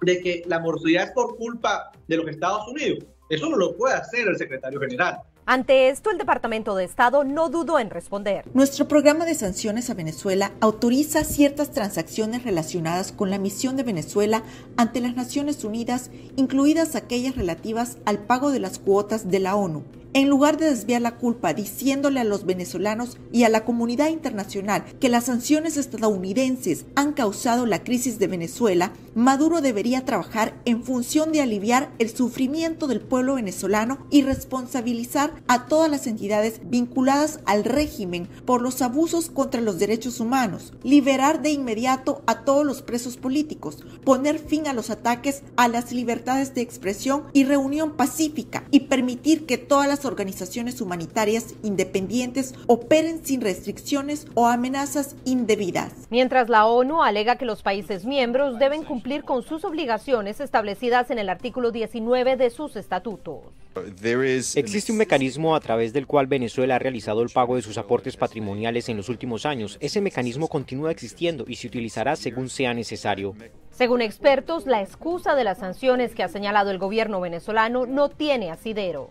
de 0.02 0.20
que 0.22 0.42
la 0.46 0.58
morosidad 0.58 1.04
es 1.04 1.12
por 1.12 1.36
culpa 1.36 1.92
de 2.08 2.16
los 2.16 2.26
Estados 2.26 2.66
Unidos. 2.66 3.04
Eso 3.30 3.48
no 3.48 3.56
lo 3.56 3.76
puede 3.76 3.94
hacer 3.94 4.26
el 4.26 4.36
secretario 4.36 4.80
general. 4.80 5.20
Ante 5.50 5.88
esto, 5.88 6.10
el 6.10 6.18
Departamento 6.18 6.76
de 6.76 6.84
Estado 6.84 7.24
no 7.24 7.48
dudó 7.48 7.78
en 7.78 7.88
responder. 7.88 8.44
Nuestro 8.52 8.86
programa 8.86 9.24
de 9.24 9.34
sanciones 9.34 9.88
a 9.88 9.94
Venezuela 9.94 10.52
autoriza 10.60 11.24
ciertas 11.24 11.70
transacciones 11.70 12.44
relacionadas 12.44 13.12
con 13.12 13.30
la 13.30 13.38
misión 13.38 13.74
de 13.74 13.82
Venezuela 13.82 14.42
ante 14.76 15.00
las 15.00 15.16
Naciones 15.16 15.64
Unidas, 15.64 16.10
incluidas 16.36 16.96
aquellas 16.96 17.34
relativas 17.34 17.96
al 18.04 18.18
pago 18.18 18.50
de 18.50 18.60
las 18.60 18.78
cuotas 18.78 19.30
de 19.30 19.38
la 19.38 19.56
ONU 19.56 19.84
en 20.14 20.28
lugar 20.28 20.56
de 20.56 20.70
desviar 20.70 21.02
la 21.02 21.16
culpa 21.16 21.54
diciéndole 21.54 22.20
a 22.20 22.24
los 22.24 22.46
venezolanos 22.46 23.18
y 23.32 23.44
a 23.44 23.48
la 23.48 23.64
comunidad 23.64 24.08
internacional 24.08 24.84
que 25.00 25.08
las 25.08 25.24
sanciones 25.24 25.76
estadounidenses 25.76 26.86
han 26.94 27.12
causado 27.12 27.66
la 27.66 27.84
crisis 27.84 28.18
de 28.18 28.26
Venezuela, 28.26 28.92
Maduro 29.14 29.60
debería 29.60 30.04
trabajar 30.04 30.54
en 30.64 30.84
función 30.84 31.32
de 31.32 31.42
aliviar 31.42 31.90
el 31.98 32.14
sufrimiento 32.14 32.86
del 32.86 33.00
pueblo 33.00 33.34
venezolano 33.34 33.98
y 34.10 34.22
responsabilizar 34.22 35.32
a 35.48 35.66
todas 35.66 35.90
las 35.90 36.06
entidades 36.06 36.60
vinculadas 36.64 37.40
al 37.44 37.64
régimen 37.64 38.28
por 38.44 38.62
los 38.62 38.80
abusos 38.82 39.28
contra 39.28 39.60
los 39.60 39.78
derechos 39.78 40.20
humanos, 40.20 40.72
liberar 40.82 41.42
de 41.42 41.50
inmediato 41.50 42.22
a 42.26 42.44
todos 42.44 42.64
los 42.64 42.82
presos 42.82 43.16
políticos, 43.16 43.84
poner 44.04 44.38
fin 44.38 44.68
a 44.68 44.72
los 44.72 44.90
ataques 44.90 45.42
a 45.56 45.68
las 45.68 45.92
libertades 45.92 46.54
de 46.54 46.60
expresión 46.60 47.24
y 47.32 47.44
reunión 47.44 47.96
pacífica 47.96 48.64
y 48.70 48.80
permitir 48.80 49.46
que 49.46 49.58
todas 49.58 49.88
las 49.88 49.97
organizaciones 50.04 50.80
humanitarias 50.80 51.54
independientes 51.62 52.54
operen 52.66 53.24
sin 53.24 53.40
restricciones 53.40 54.26
o 54.34 54.46
amenazas 54.46 55.16
indebidas. 55.24 55.92
Mientras 56.10 56.48
la 56.48 56.66
ONU 56.66 57.02
alega 57.02 57.36
que 57.36 57.44
los 57.44 57.62
países 57.62 58.04
miembros 58.04 58.58
deben 58.58 58.84
cumplir 58.84 59.24
con 59.24 59.42
sus 59.42 59.64
obligaciones 59.64 60.40
establecidas 60.40 61.10
en 61.10 61.18
el 61.18 61.28
artículo 61.28 61.70
19 61.70 62.36
de 62.36 62.50
sus 62.50 62.76
estatutos. 62.76 63.42
Existe 64.56 64.92
un 64.92 64.98
mecanismo 64.98 65.54
a 65.54 65.60
través 65.60 65.92
del 65.92 66.06
cual 66.06 66.26
Venezuela 66.26 66.76
ha 66.76 66.78
realizado 66.78 67.22
el 67.22 67.28
pago 67.28 67.56
de 67.56 67.62
sus 67.62 67.78
aportes 67.78 68.16
patrimoniales 68.16 68.88
en 68.88 68.96
los 68.96 69.08
últimos 69.08 69.46
años. 69.46 69.78
Ese 69.80 70.00
mecanismo 70.00 70.48
continúa 70.48 70.90
existiendo 70.90 71.44
y 71.46 71.56
se 71.56 71.68
utilizará 71.68 72.16
según 72.16 72.48
sea 72.48 72.74
necesario. 72.74 73.34
Según 73.70 74.02
expertos, 74.02 74.66
la 74.66 74.82
excusa 74.82 75.36
de 75.36 75.44
las 75.44 75.58
sanciones 75.58 76.14
que 76.14 76.24
ha 76.24 76.28
señalado 76.28 76.70
el 76.70 76.78
gobierno 76.78 77.20
venezolano 77.20 77.86
no 77.86 78.08
tiene 78.08 78.50
asidero. 78.50 79.10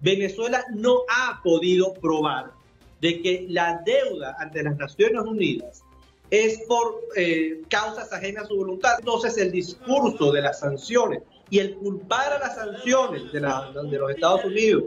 Venezuela 0.00 0.64
no 0.74 1.00
ha 1.08 1.40
podido 1.42 1.92
probar 1.94 2.52
de 3.00 3.22
que 3.22 3.46
la 3.48 3.82
deuda 3.84 4.36
ante 4.38 4.62
las 4.62 4.76
Naciones 4.76 5.22
Unidas 5.22 5.82
es 6.30 6.60
por 6.68 7.00
eh, 7.16 7.62
causas 7.68 8.12
ajenas 8.12 8.44
a 8.44 8.48
su 8.48 8.56
voluntad. 8.56 8.96
Entonces 8.98 9.36
el 9.38 9.50
discurso 9.50 10.32
de 10.32 10.42
las 10.42 10.60
sanciones 10.60 11.22
y 11.50 11.58
el 11.58 11.74
culpar 11.76 12.32
a 12.32 12.38
las 12.38 12.56
sanciones 12.56 13.32
de, 13.32 13.40
los 13.40 14.10
Estados 14.10 14.44
Unidos 14.44 14.84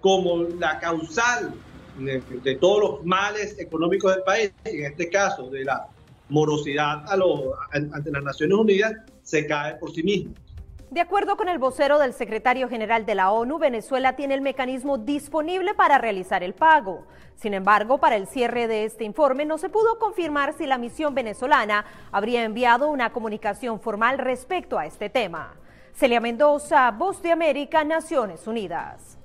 como 0.00 0.42
la 0.42 0.80
causal 0.80 1.54
de, 1.98 2.54
todos 2.56 2.80
los 2.80 3.04
males 3.04 3.58
económicos 3.58 4.14
del 4.14 4.24
país, 4.24 4.52
en 4.64 4.86
este 4.86 5.08
caso 5.08 5.48
de 5.50 5.64
la 5.64 5.86
morosidad 6.28 7.04
ante 7.70 8.10
las 8.10 8.22
Naciones 8.22 8.58
Unidas, 8.58 8.94
se 9.22 9.46
cae 9.46 9.76
por 9.76 9.92
sí 9.92 10.02
mismo. 10.02 10.34
De 10.92 11.00
acuerdo 11.00 11.38
con 11.38 11.48
el 11.48 11.58
vocero 11.58 11.98
del 11.98 12.12
secretario 12.12 12.68
general 12.68 13.06
de 13.06 13.14
la 13.14 13.32
ONU, 13.32 13.58
Venezuela 13.58 14.14
tiene 14.14 14.34
el 14.34 14.42
mecanismo 14.42 14.98
disponible 14.98 15.72
para 15.72 15.96
realizar 15.96 16.42
el 16.42 16.52
pago. 16.52 17.06
Sin 17.34 17.54
embargo, 17.54 17.96
para 17.96 18.16
el 18.16 18.26
cierre 18.26 18.68
de 18.68 18.84
este 18.84 19.04
informe 19.04 19.46
no 19.46 19.56
se 19.56 19.70
pudo 19.70 19.98
confirmar 19.98 20.52
si 20.52 20.66
la 20.66 20.76
misión 20.76 21.14
venezolana 21.14 21.86
habría 22.10 22.44
enviado 22.44 22.90
una 22.90 23.10
comunicación 23.10 23.80
formal 23.80 24.18
respecto 24.18 24.78
a 24.78 24.84
este 24.84 25.08
tema. 25.08 25.54
Celia 25.94 26.20
Mendoza, 26.20 26.90
Voz 26.90 27.22
de 27.22 27.32
América, 27.32 27.84
Naciones 27.84 28.46
Unidas. 28.46 29.21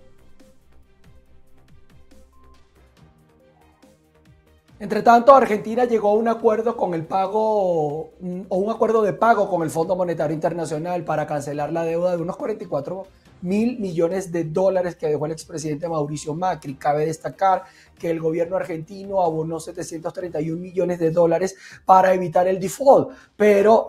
Entre 4.80 5.02
tanto, 5.02 5.34
Argentina 5.34 5.86
llegó 5.86 6.10
a 6.10 6.14
un 6.14 6.28
acuerdo 6.28 6.78
con 6.78 6.94
el 6.94 7.04
pago 7.04 8.12
mm, 8.20 8.42
o 8.50 8.58
un 8.58 8.70
acuerdo 8.70 9.02
de 9.02 9.12
pago 9.12 9.50
con 9.50 9.64
el 9.64 9.72
Fondo 9.72 9.96
Monetario 9.96 10.36
Internacional 10.36 11.04
para 11.04 11.26
cancelar 11.26 11.74
la 11.74 11.84
deuda 11.84 12.16
de 12.16 12.22
unos 12.22 12.38
44 12.38 13.08
mil 13.42 13.80
millones 13.80 14.32
de 14.32 14.44
dólares 14.44 14.96
que 14.96 15.08
dejó 15.08 15.26
el 15.26 15.32
expresidente 15.32 15.90
Mauricio 15.90 16.36
Macri. 16.36 16.76
Cabe 16.76 17.08
destacar 17.08 17.64
que 17.98 18.12
el 18.12 18.20
gobierno 18.20 18.56
argentino 18.56 19.24
abonó 19.24 19.60
731 19.60 20.62
millones 20.62 21.00
de 21.00 21.10
dólares 21.10 21.56
para 21.84 22.14
evitar 22.14 22.48
el 22.48 22.60
default, 22.60 23.10
pero 23.36 23.88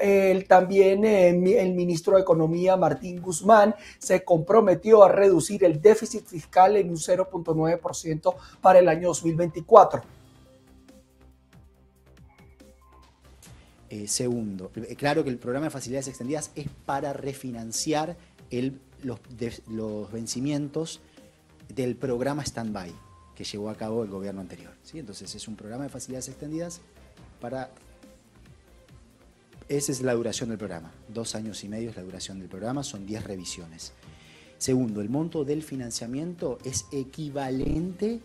también 0.48 1.04
eh, 1.04 1.28
el 1.28 1.74
ministro 1.74 2.14
de 2.14 2.22
Economía 2.22 2.78
Martín 2.78 3.20
Guzmán 3.20 3.74
se 3.98 4.24
comprometió 4.24 5.04
a 5.04 5.10
reducir 5.10 5.64
el 5.64 5.82
déficit 5.82 6.24
fiscal 6.24 6.78
en 6.78 6.88
un 6.88 6.96
0.9% 6.96 8.34
para 8.62 8.78
el 8.78 8.88
año 8.88 9.08
2024. 9.08 10.17
Eh, 13.90 14.06
segundo, 14.06 14.70
eh, 14.76 14.96
claro 14.96 15.24
que 15.24 15.30
el 15.30 15.38
programa 15.38 15.66
de 15.66 15.70
facilidades 15.70 16.08
extendidas 16.08 16.50
es 16.54 16.66
para 16.84 17.12
refinanciar 17.12 18.16
los, 19.02 20.10
vencimientos 20.12 21.00
del 21.74 21.96
programa 21.96 22.44
Standby 22.44 22.92
que 23.34 23.44
llevó 23.44 23.70
a 23.70 23.76
cabo 23.76 24.02
el 24.02 24.10
gobierno 24.10 24.40
anterior. 24.40 24.72
¿sí? 24.82 24.98
Entonces 24.98 25.34
es 25.34 25.48
un 25.48 25.56
programa 25.56 25.84
de 25.84 25.90
facilidades 25.90 26.28
extendidas 26.28 26.80
para... 27.40 27.70
Esa 29.68 29.92
es 29.92 30.00
la 30.00 30.14
duración 30.14 30.48
del 30.48 30.58
programa. 30.58 30.92
Dos 31.08 31.34
años 31.34 31.62
y 31.62 31.68
medio 31.68 31.90
es 31.90 31.96
la 31.96 32.02
duración 32.02 32.38
del 32.38 32.48
programa, 32.48 32.82
son 32.82 33.06
diez 33.06 33.22
revisiones. 33.22 33.92
Segundo, 34.56 35.00
el 35.00 35.08
monto 35.08 35.44
del 35.44 35.62
financiamiento 35.62 36.58
es 36.64 36.86
equivalente 36.90 38.20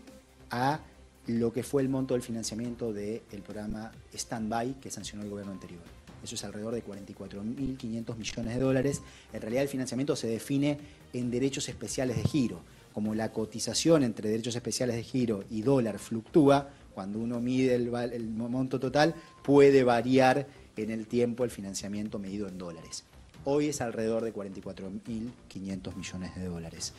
a 0.50 0.80
lo 1.26 1.52
que 1.52 1.62
fue 1.62 1.82
el 1.82 1.88
monto 1.88 2.14
del 2.14 2.22
financiamiento 2.22 2.92
del 2.92 3.42
programa 3.44 3.92
Standby 4.14 4.74
que 4.80 4.90
sancionó 4.90 5.24
el 5.24 5.30
gobierno 5.30 5.52
anterior. 5.52 5.82
Eso 6.22 6.34
es 6.34 6.44
alrededor 6.44 6.74
de 6.74 6.84
44.500 6.84 8.16
millones 8.16 8.54
de 8.54 8.60
dólares. 8.60 9.02
En 9.32 9.42
realidad 9.42 9.62
el 9.62 9.68
financiamiento 9.68 10.16
se 10.16 10.26
define 10.26 10.78
en 11.12 11.30
derechos 11.30 11.68
especiales 11.68 12.16
de 12.16 12.24
giro. 12.24 12.60
Como 12.94 13.14
la 13.14 13.32
cotización 13.32 14.04
entre 14.04 14.30
derechos 14.30 14.56
especiales 14.56 14.96
de 14.96 15.02
giro 15.02 15.44
y 15.50 15.62
dólar 15.62 15.98
fluctúa, 15.98 16.70
cuando 16.94 17.18
uno 17.18 17.40
mide 17.40 17.74
el, 17.74 17.92
el 17.94 18.30
monto 18.30 18.78
total, 18.78 19.14
puede 19.42 19.82
variar 19.84 20.46
en 20.76 20.90
el 20.90 21.06
tiempo 21.06 21.44
el 21.44 21.50
financiamiento 21.50 22.18
medido 22.18 22.48
en 22.48 22.56
dólares. 22.56 23.04
Hoy 23.44 23.68
es 23.68 23.80
alrededor 23.80 24.24
de 24.24 24.32
44.500 24.32 25.94
millones 25.96 26.34
de 26.36 26.44
dólares. 26.46 26.94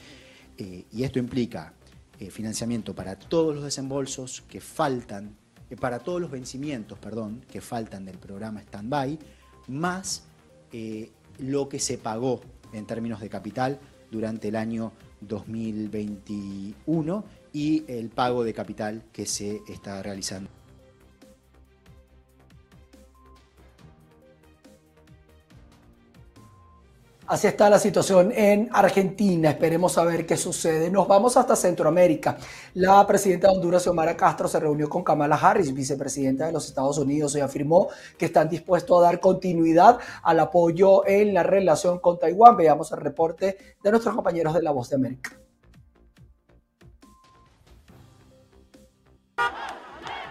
Eh, 0.57 0.85
y 0.91 1.03
esto 1.03 1.17
implica 1.19 1.73
eh, 2.19 2.29
financiamiento 2.29 2.95
para 2.95 3.17
todos 3.17 3.53
los 3.53 3.63
desembolsos 3.63 4.43
que 4.47 4.61
faltan, 4.61 5.35
eh, 5.69 5.75
para 5.75 5.99
todos 5.99 6.21
los 6.21 6.31
vencimientos, 6.31 6.97
perdón, 6.99 7.43
que 7.51 7.61
faltan 7.61 8.05
del 8.05 8.17
programa 8.17 8.61
Standby, 8.61 9.19
más 9.67 10.23
eh, 10.71 11.11
lo 11.39 11.67
que 11.67 11.79
se 11.79 11.97
pagó 11.97 12.41
en 12.71 12.85
términos 12.85 13.19
de 13.19 13.29
capital 13.29 13.79
durante 14.11 14.47
el 14.47 14.55
año 14.55 14.93
2021 15.21 17.25
y 17.51 17.83
el 17.87 18.09
pago 18.09 18.43
de 18.43 18.53
capital 18.53 19.03
que 19.11 19.25
se 19.25 19.61
está 19.67 20.01
realizando. 20.01 20.54
Así 27.27 27.47
está 27.47 27.71
la 27.71 27.79
situación 27.79 28.31
en 28.35 28.69
Argentina. 28.71 29.49
Esperemos 29.49 29.93
saber 29.93 30.27
qué 30.27 30.37
sucede. 30.37 30.91
Nos 30.91 31.07
vamos 31.07 31.35
hasta 31.37 31.55
Centroamérica. 31.55 32.37
La 32.75 33.05
presidenta 33.07 33.47
de 33.47 33.55
Honduras, 33.55 33.81
Xiomara 33.81 34.15
Castro, 34.15 34.47
se 34.47 34.59
reunió 34.59 34.87
con 34.87 35.03
Kamala 35.03 35.35
Harris, 35.35 35.73
vicepresidenta 35.73 36.45
de 36.45 36.51
los 36.51 36.67
Estados 36.67 36.99
Unidos, 36.99 37.35
y 37.35 37.39
afirmó 37.39 37.87
que 38.15 38.25
están 38.25 38.47
dispuestos 38.47 38.99
a 38.99 39.05
dar 39.05 39.19
continuidad 39.19 39.97
al 40.21 40.39
apoyo 40.39 41.05
en 41.07 41.33
la 41.33 41.41
relación 41.41 41.97
con 41.97 42.19
Taiwán. 42.19 42.57
Veamos 42.57 42.91
el 42.91 42.99
reporte 42.99 43.57
de 43.83 43.89
nuestros 43.89 44.13
compañeros 44.13 44.53
de 44.53 44.61
La 44.61 44.69
Voz 44.69 44.91
de 44.91 44.95
América. 44.97 45.31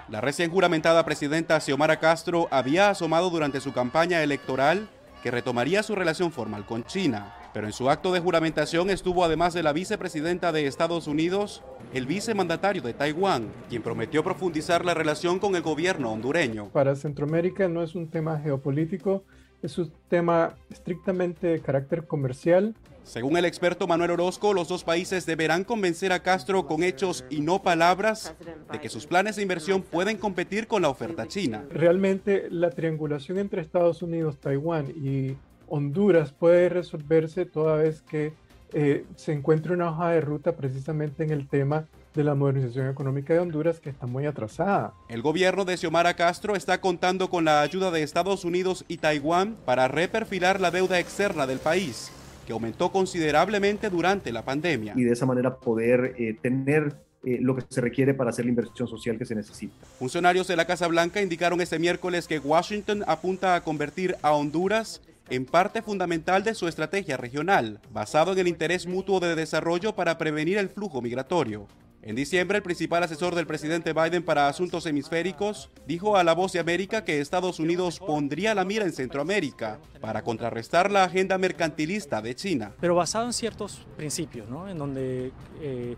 La 0.08 0.20
recién 0.20 0.48
juramentada 0.48 1.04
presidenta 1.04 1.58
Xiomara 1.58 1.98
Castro 1.98 2.46
había 2.52 2.90
asomado 2.90 3.30
durante 3.30 3.60
su 3.60 3.72
campaña 3.72 4.22
electoral 4.22 4.88
que 5.24 5.30
retomaría 5.30 5.82
su 5.82 5.94
relación 5.94 6.30
formal 6.32 6.66
con 6.66 6.84
China. 6.84 7.32
Pero 7.54 7.66
en 7.66 7.72
su 7.72 7.88
acto 7.88 8.12
de 8.12 8.20
juramentación 8.20 8.90
estuvo 8.90 9.24
además 9.24 9.54
de 9.54 9.62
la 9.62 9.72
vicepresidenta 9.72 10.52
de 10.52 10.66
Estados 10.66 11.06
Unidos, 11.06 11.62
el 11.94 12.04
vicemandatario 12.04 12.82
de 12.82 12.92
Taiwán, 12.92 13.48
quien 13.70 13.80
prometió 13.80 14.22
profundizar 14.22 14.84
la 14.84 14.92
relación 14.92 15.38
con 15.38 15.56
el 15.56 15.62
gobierno 15.62 16.12
hondureño. 16.12 16.68
Para 16.74 16.94
Centroamérica 16.94 17.68
no 17.68 17.82
es 17.82 17.94
un 17.94 18.08
tema 18.08 18.38
geopolítico, 18.38 19.24
es 19.62 19.78
un 19.78 19.90
tema 20.10 20.56
estrictamente 20.68 21.46
de 21.46 21.60
carácter 21.60 22.06
comercial 22.06 22.74
según 23.04 23.36
el 23.36 23.44
experto 23.44 23.86
Manuel 23.86 24.12
Orozco, 24.12 24.54
los 24.54 24.68
dos 24.68 24.82
países 24.82 25.26
deberán 25.26 25.64
convencer 25.64 26.10
a 26.10 26.20
Castro 26.20 26.66
con 26.66 26.82
hechos 26.82 27.24
y 27.28 27.40
no 27.40 27.62
palabras 27.62 28.34
de 28.72 28.80
que 28.80 28.88
sus 28.88 29.06
planes 29.06 29.36
de 29.36 29.42
inversión 29.42 29.82
pueden 29.82 30.16
competir 30.16 30.66
con 30.66 30.82
la 30.82 30.88
oferta 30.88 31.28
china. 31.28 31.64
Realmente 31.70 32.48
la 32.50 32.70
triangulación 32.70 33.38
entre 33.38 33.60
Estados 33.60 34.02
Unidos, 34.02 34.38
Taiwán 34.38 34.86
y 34.90 35.36
Honduras 35.68 36.32
puede 36.32 36.70
resolverse 36.70 37.44
toda 37.44 37.76
vez 37.76 38.00
que 38.00 38.32
eh, 38.72 39.04
se 39.16 39.32
encuentre 39.32 39.74
una 39.74 39.90
hoja 39.90 40.10
de 40.10 40.22
ruta 40.22 40.52
precisamente 40.52 41.22
en 41.22 41.30
el 41.30 41.46
tema 41.46 41.84
de 42.14 42.24
la 42.24 42.34
modernización 42.34 42.88
económica 42.88 43.34
de 43.34 43.40
Honduras 43.40 43.80
que 43.80 43.90
está 43.90 44.06
muy 44.06 44.24
atrasada. 44.24 44.94
El 45.08 45.20
gobierno 45.20 45.64
de 45.64 45.76
Xiomara 45.76 46.14
Castro 46.14 46.56
está 46.56 46.80
contando 46.80 47.28
con 47.28 47.44
la 47.44 47.60
ayuda 47.60 47.90
de 47.90 48.02
Estados 48.02 48.44
Unidos 48.44 48.84
y 48.88 48.96
Taiwán 48.96 49.56
para 49.66 49.88
reperfilar 49.88 50.60
la 50.60 50.70
deuda 50.70 50.98
externa 50.98 51.46
del 51.46 51.58
país 51.58 52.10
que 52.44 52.52
aumentó 52.52 52.92
considerablemente 52.92 53.90
durante 53.90 54.32
la 54.32 54.44
pandemia. 54.44 54.94
Y 54.96 55.04
de 55.04 55.12
esa 55.12 55.26
manera 55.26 55.56
poder 55.56 56.14
eh, 56.18 56.36
tener 56.40 56.96
eh, 57.24 57.38
lo 57.40 57.56
que 57.56 57.62
se 57.68 57.80
requiere 57.80 58.12
para 58.12 58.30
hacer 58.30 58.44
la 58.44 58.50
inversión 58.50 58.86
social 58.86 59.16
que 59.16 59.24
se 59.24 59.34
necesita. 59.34 59.74
Funcionarios 59.98 60.46
de 60.46 60.56
la 60.56 60.66
Casa 60.66 60.86
Blanca 60.88 61.22
indicaron 61.22 61.60
este 61.60 61.78
miércoles 61.78 62.28
que 62.28 62.38
Washington 62.38 63.02
apunta 63.06 63.54
a 63.54 63.62
convertir 63.62 64.16
a 64.22 64.32
Honduras 64.32 65.00
en 65.30 65.46
parte 65.46 65.80
fundamental 65.80 66.44
de 66.44 66.54
su 66.54 66.68
estrategia 66.68 67.16
regional, 67.16 67.80
basado 67.92 68.32
en 68.32 68.40
el 68.40 68.48
interés 68.48 68.86
mutuo 68.86 69.20
de 69.20 69.34
desarrollo 69.34 69.94
para 69.94 70.18
prevenir 70.18 70.58
el 70.58 70.68
flujo 70.68 71.00
migratorio. 71.00 71.66
En 72.06 72.16
diciembre, 72.16 72.58
el 72.58 72.62
principal 72.62 73.02
asesor 73.02 73.34
del 73.34 73.46
presidente 73.46 73.94
Biden 73.94 74.22
para 74.22 74.46
asuntos 74.46 74.84
hemisféricos 74.84 75.70
dijo 75.86 76.18
a 76.18 76.22
La 76.22 76.34
Voz 76.34 76.52
de 76.52 76.58
América 76.60 77.02
que 77.02 77.18
Estados 77.18 77.58
Unidos 77.58 77.98
pondría 77.98 78.54
la 78.54 78.66
mira 78.66 78.84
en 78.84 78.92
Centroamérica 78.92 79.78
para 80.02 80.20
contrarrestar 80.20 80.90
la 80.90 81.04
agenda 81.04 81.38
mercantilista 81.38 82.20
de 82.20 82.34
China. 82.34 82.72
Pero 82.78 82.94
basado 82.94 83.24
en 83.24 83.32
ciertos 83.32 83.86
principios, 83.96 84.50
¿no? 84.50 84.68
en 84.68 84.76
donde 84.76 85.32
eh, 85.62 85.96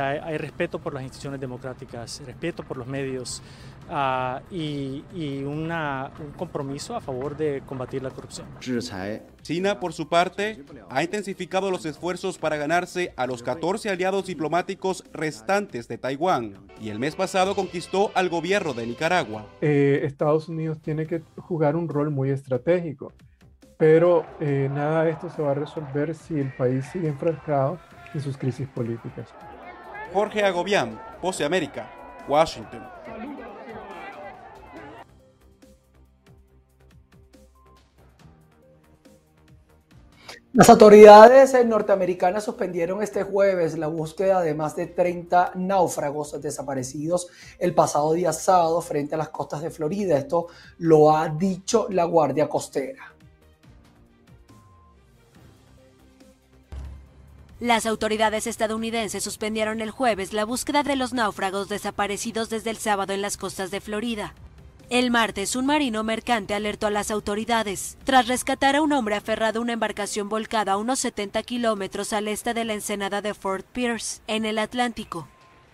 hay 0.00 0.38
respeto 0.38 0.78
por 0.78 0.94
las 0.94 1.02
instituciones 1.02 1.38
democráticas, 1.38 2.22
respeto 2.24 2.62
por 2.62 2.78
los 2.78 2.86
medios, 2.86 3.42
Ah, 3.94 4.40
y, 4.50 5.04
un 5.44 5.70
compromiso 6.38 6.96
a 6.96 7.02
favor 7.02 7.36
de 7.36 7.62
combatir 7.66 8.02
la 8.02 8.08
corrupción. 8.08 8.46
China, 9.42 9.80
por 9.80 9.92
su 9.92 10.08
parte, 10.08 10.64
ha 10.88 11.02
intensificado 11.02 11.70
los 11.70 11.84
esfuerzos 11.84 12.38
para 12.38 12.56
ganarse 12.56 13.12
a 13.16 13.26
los 13.26 13.42
14 13.42 13.90
aliados 13.90 14.24
diplomáticos 14.26 15.04
restantes 15.12 15.88
de 15.88 15.98
Taiwán 15.98 16.54
y 16.80 16.88
el 16.88 16.98
mes 16.98 17.16
pasado 17.16 17.54
conquistó 17.54 18.10
al 18.14 18.30
gobierno 18.30 18.72
de 18.72 18.86
Nicaragua. 18.86 19.46
Eh, 19.60 20.00
Estados 20.04 20.48
Unidos 20.48 20.78
tiene 20.80 21.06
que 21.06 21.22
jugar 21.36 21.76
un 21.76 21.86
rol 21.86 22.10
muy 22.10 22.30
estratégico, 22.30 23.12
pero 23.76 24.24
eh, 24.40 24.70
nada 24.72 25.04
de 25.04 25.10
esto 25.10 25.28
se 25.28 25.42
va 25.42 25.50
a 25.50 25.54
resolver 25.54 26.14
si 26.14 26.40
el 26.40 26.50
país 26.54 26.86
sigue 26.86 27.08
enfrascado 27.08 27.78
en 28.14 28.22
sus 28.22 28.38
crisis 28.38 28.66
políticas. 28.68 29.28
Jorge 30.14 30.42
Agobián, 30.44 30.98
Pose 31.20 31.44
América, 31.44 31.90
Washington. 32.26 33.01
Las 40.54 40.68
autoridades 40.68 41.54
norteamericanas 41.64 42.44
suspendieron 42.44 43.02
este 43.02 43.22
jueves 43.22 43.78
la 43.78 43.86
búsqueda 43.86 44.42
de 44.42 44.52
más 44.54 44.76
de 44.76 44.86
30 44.86 45.52
náufragos 45.54 46.38
desaparecidos 46.42 47.28
el 47.58 47.74
pasado 47.74 48.12
día 48.12 48.34
sábado 48.34 48.82
frente 48.82 49.14
a 49.14 49.18
las 49.18 49.30
costas 49.30 49.62
de 49.62 49.70
Florida. 49.70 50.18
Esto 50.18 50.48
lo 50.76 51.16
ha 51.16 51.30
dicho 51.30 51.86
la 51.88 52.04
Guardia 52.04 52.50
Costera. 52.50 53.14
Las 57.58 57.86
autoridades 57.86 58.46
estadounidenses 58.46 59.24
suspendieron 59.24 59.80
el 59.80 59.90
jueves 59.90 60.34
la 60.34 60.44
búsqueda 60.44 60.82
de 60.82 60.96
los 60.96 61.14
náufragos 61.14 61.70
desaparecidos 61.70 62.50
desde 62.50 62.68
el 62.68 62.76
sábado 62.76 63.14
en 63.14 63.22
las 63.22 63.38
costas 63.38 63.70
de 63.70 63.80
Florida. 63.80 64.34
El 64.92 65.10
martes, 65.10 65.56
un 65.56 65.64
marino 65.64 66.04
mercante 66.04 66.52
alertó 66.52 66.86
a 66.86 66.90
las 66.90 67.10
autoridades 67.10 67.96
tras 68.04 68.28
rescatar 68.28 68.76
a 68.76 68.82
un 68.82 68.92
hombre 68.92 69.14
aferrado 69.14 69.58
a 69.58 69.62
una 69.62 69.72
embarcación 69.72 70.28
volcada 70.28 70.72
a 70.72 70.76
unos 70.76 70.98
70 70.98 71.42
kilómetros 71.44 72.12
al 72.12 72.28
este 72.28 72.52
de 72.52 72.66
la 72.66 72.74
ensenada 72.74 73.22
de 73.22 73.32
Fort 73.32 73.64
Pierce, 73.64 74.20
en 74.26 74.44
el 74.44 74.58
Atlántico. 74.58 75.28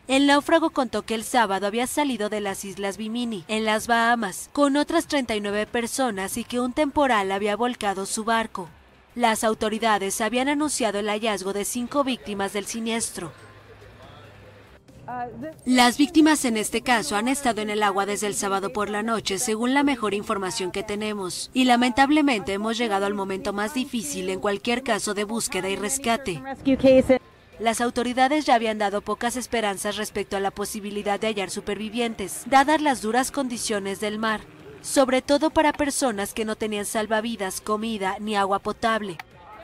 El 0.06 0.28
náufrago 0.28 0.70
contó 0.70 1.02
que 1.02 1.16
el 1.16 1.24
sábado 1.24 1.66
había 1.66 1.88
salido 1.88 2.28
de 2.28 2.40
las 2.40 2.64
Islas 2.64 2.96
Bimini, 2.96 3.44
en 3.48 3.64
las 3.64 3.88
Bahamas, 3.88 4.50
con 4.52 4.76
otras 4.76 5.08
39 5.08 5.66
personas 5.66 6.36
y 6.36 6.44
que 6.44 6.60
un 6.60 6.72
temporal 6.72 7.32
había 7.32 7.56
volcado 7.56 8.06
su 8.06 8.22
barco. 8.22 8.68
Las 9.16 9.42
autoridades 9.42 10.20
habían 10.20 10.48
anunciado 10.48 11.00
el 11.00 11.08
hallazgo 11.08 11.52
de 11.52 11.64
cinco 11.64 12.04
víctimas 12.04 12.52
del 12.52 12.66
siniestro. 12.66 13.32
Las 15.64 15.96
víctimas 15.96 16.44
en 16.44 16.56
este 16.56 16.82
caso 16.82 17.16
han 17.16 17.28
estado 17.28 17.60
en 17.62 17.70
el 17.70 17.82
agua 17.82 18.04
desde 18.04 18.26
el 18.26 18.34
sábado 18.34 18.72
por 18.72 18.90
la 18.90 19.02
noche, 19.02 19.38
según 19.38 19.72
la 19.72 19.82
mejor 19.82 20.12
información 20.12 20.70
que 20.70 20.82
tenemos, 20.82 21.50
y 21.54 21.64
lamentablemente 21.64 22.52
hemos 22.52 22.76
llegado 22.76 23.06
al 23.06 23.14
momento 23.14 23.52
más 23.52 23.74
difícil 23.74 24.28
en 24.28 24.40
cualquier 24.40 24.82
caso 24.82 25.14
de 25.14 25.24
búsqueda 25.24 25.68
y 25.68 25.76
rescate. 25.76 26.42
Las 27.58 27.80
autoridades 27.80 28.44
ya 28.46 28.54
habían 28.54 28.78
dado 28.78 29.00
pocas 29.00 29.36
esperanzas 29.36 29.96
respecto 29.96 30.36
a 30.36 30.40
la 30.40 30.50
posibilidad 30.50 31.18
de 31.18 31.26
hallar 31.26 31.50
supervivientes, 31.50 32.42
dadas 32.46 32.80
las 32.80 33.02
duras 33.02 33.30
condiciones 33.30 34.00
del 34.00 34.18
mar, 34.18 34.42
sobre 34.80 35.22
todo 35.22 35.50
para 35.50 35.72
personas 35.72 36.34
que 36.34 36.44
no 36.44 36.54
tenían 36.54 36.86
salvavidas, 36.86 37.60
comida 37.60 38.16
ni 38.20 38.36
agua 38.36 38.60
potable. 38.60 39.18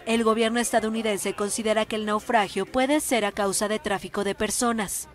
El 0.07 0.25
gobierno 0.25 0.59
estadounidense 0.59 1.35
considera 1.35 1.87
que 1.87 1.97
el 1.97 2.05
naufragio 2.05 2.67
puede 2.67 3.01
ser 3.01 3.25
a 3.25 3.33
causa 3.33 3.69
de 3.69 3.79
tráfico 3.79 4.25
de 4.25 4.35
personas. 4.35 5.09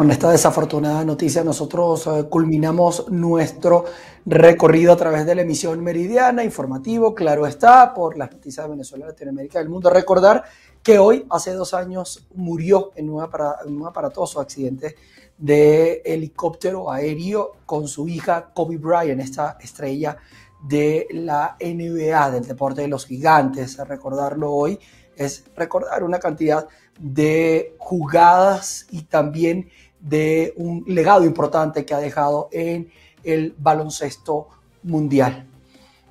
Con 0.00 0.10
esta 0.10 0.30
desafortunada 0.30 1.04
noticia 1.04 1.44
nosotros 1.44 2.06
eh, 2.06 2.24
culminamos 2.30 3.10
nuestro 3.10 3.84
recorrido 4.24 4.94
a 4.94 4.96
través 4.96 5.26
de 5.26 5.34
la 5.34 5.42
emisión 5.42 5.84
meridiana, 5.84 6.42
informativo, 6.42 7.14
claro 7.14 7.46
está, 7.46 7.92
por 7.92 8.16
las 8.16 8.32
noticias 8.32 8.64
de 8.64 8.70
Venezuela, 8.70 9.08
Latinoamérica 9.08 9.58
y 9.58 9.62
del 9.62 9.68
mundo. 9.68 9.90
Recordar 9.90 10.42
que 10.82 10.98
hoy, 10.98 11.26
hace 11.28 11.52
dos 11.52 11.74
años, 11.74 12.26
murió 12.34 12.92
en 12.96 13.10
un, 13.10 13.20
aparatoso 13.20 14.40
accidente 14.40 14.96
de 15.36 16.00
helicóptero 16.02 16.90
aéreo 16.90 17.56
con 17.66 17.86
su 17.86 18.08
hija 18.08 18.52
Kobe 18.54 18.78
Bryant, 18.78 19.20
esta 19.20 19.58
estrella 19.60 20.16
de 20.62 21.08
la 21.10 21.58
NBA, 21.60 22.30
del 22.30 22.46
deporte 22.46 22.80
de 22.80 22.88
los 22.88 23.04
gigantes. 23.04 23.76
Recordarlo 23.76 24.50
hoy 24.50 24.78
es 25.14 25.44
recordar 25.54 26.02
una 26.02 26.18
cantidad 26.18 26.66
de 26.98 27.74
jugadas 27.78 28.86
y 28.90 29.02
también 29.02 29.68
de 30.00 30.54
un 30.56 30.84
legado 30.86 31.24
importante 31.24 31.84
que 31.84 31.94
ha 31.94 31.98
dejado 31.98 32.48
en 32.52 32.90
el 33.22 33.54
baloncesto 33.58 34.48
mundial. 34.82 35.46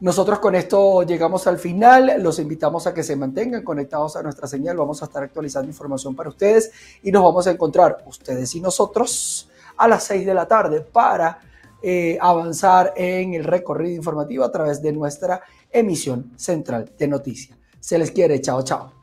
Nosotros 0.01 0.39
con 0.39 0.55
esto 0.55 1.03
llegamos 1.03 1.45
al 1.47 1.59
final, 1.59 2.13
los 2.19 2.39
invitamos 2.39 2.87
a 2.87 2.93
que 2.93 3.03
se 3.03 3.17
mantengan 3.17 3.63
conectados 3.63 4.15
a 4.15 4.23
nuestra 4.23 4.47
señal, 4.47 4.77
vamos 4.77 5.01
a 5.01 5.05
estar 5.05 5.23
actualizando 5.23 5.67
información 5.67 6.15
para 6.15 6.29
ustedes 6.29 6.71
y 7.03 7.11
nos 7.11 7.21
vamos 7.21 7.47
a 7.47 7.51
encontrar 7.51 8.03
ustedes 8.05 8.55
y 8.55 8.61
nosotros 8.61 9.49
a 9.75 9.87
las 9.89 10.03
6 10.05 10.25
de 10.25 10.33
la 10.33 10.47
tarde 10.47 10.81
para 10.81 11.39
eh, 11.81 12.17
avanzar 12.21 12.93
en 12.95 13.33
el 13.33 13.43
recorrido 13.43 13.95
informativo 13.95 14.45
a 14.45 14.51
través 14.51 14.81
de 14.81 14.93
nuestra 14.93 15.41
emisión 15.69 16.31
central 16.37 16.91
de 16.97 17.07
noticias. 17.07 17.57
Se 17.79 17.97
les 17.97 18.11
quiere, 18.11 18.39
chao, 18.39 18.61
chao. 18.63 18.98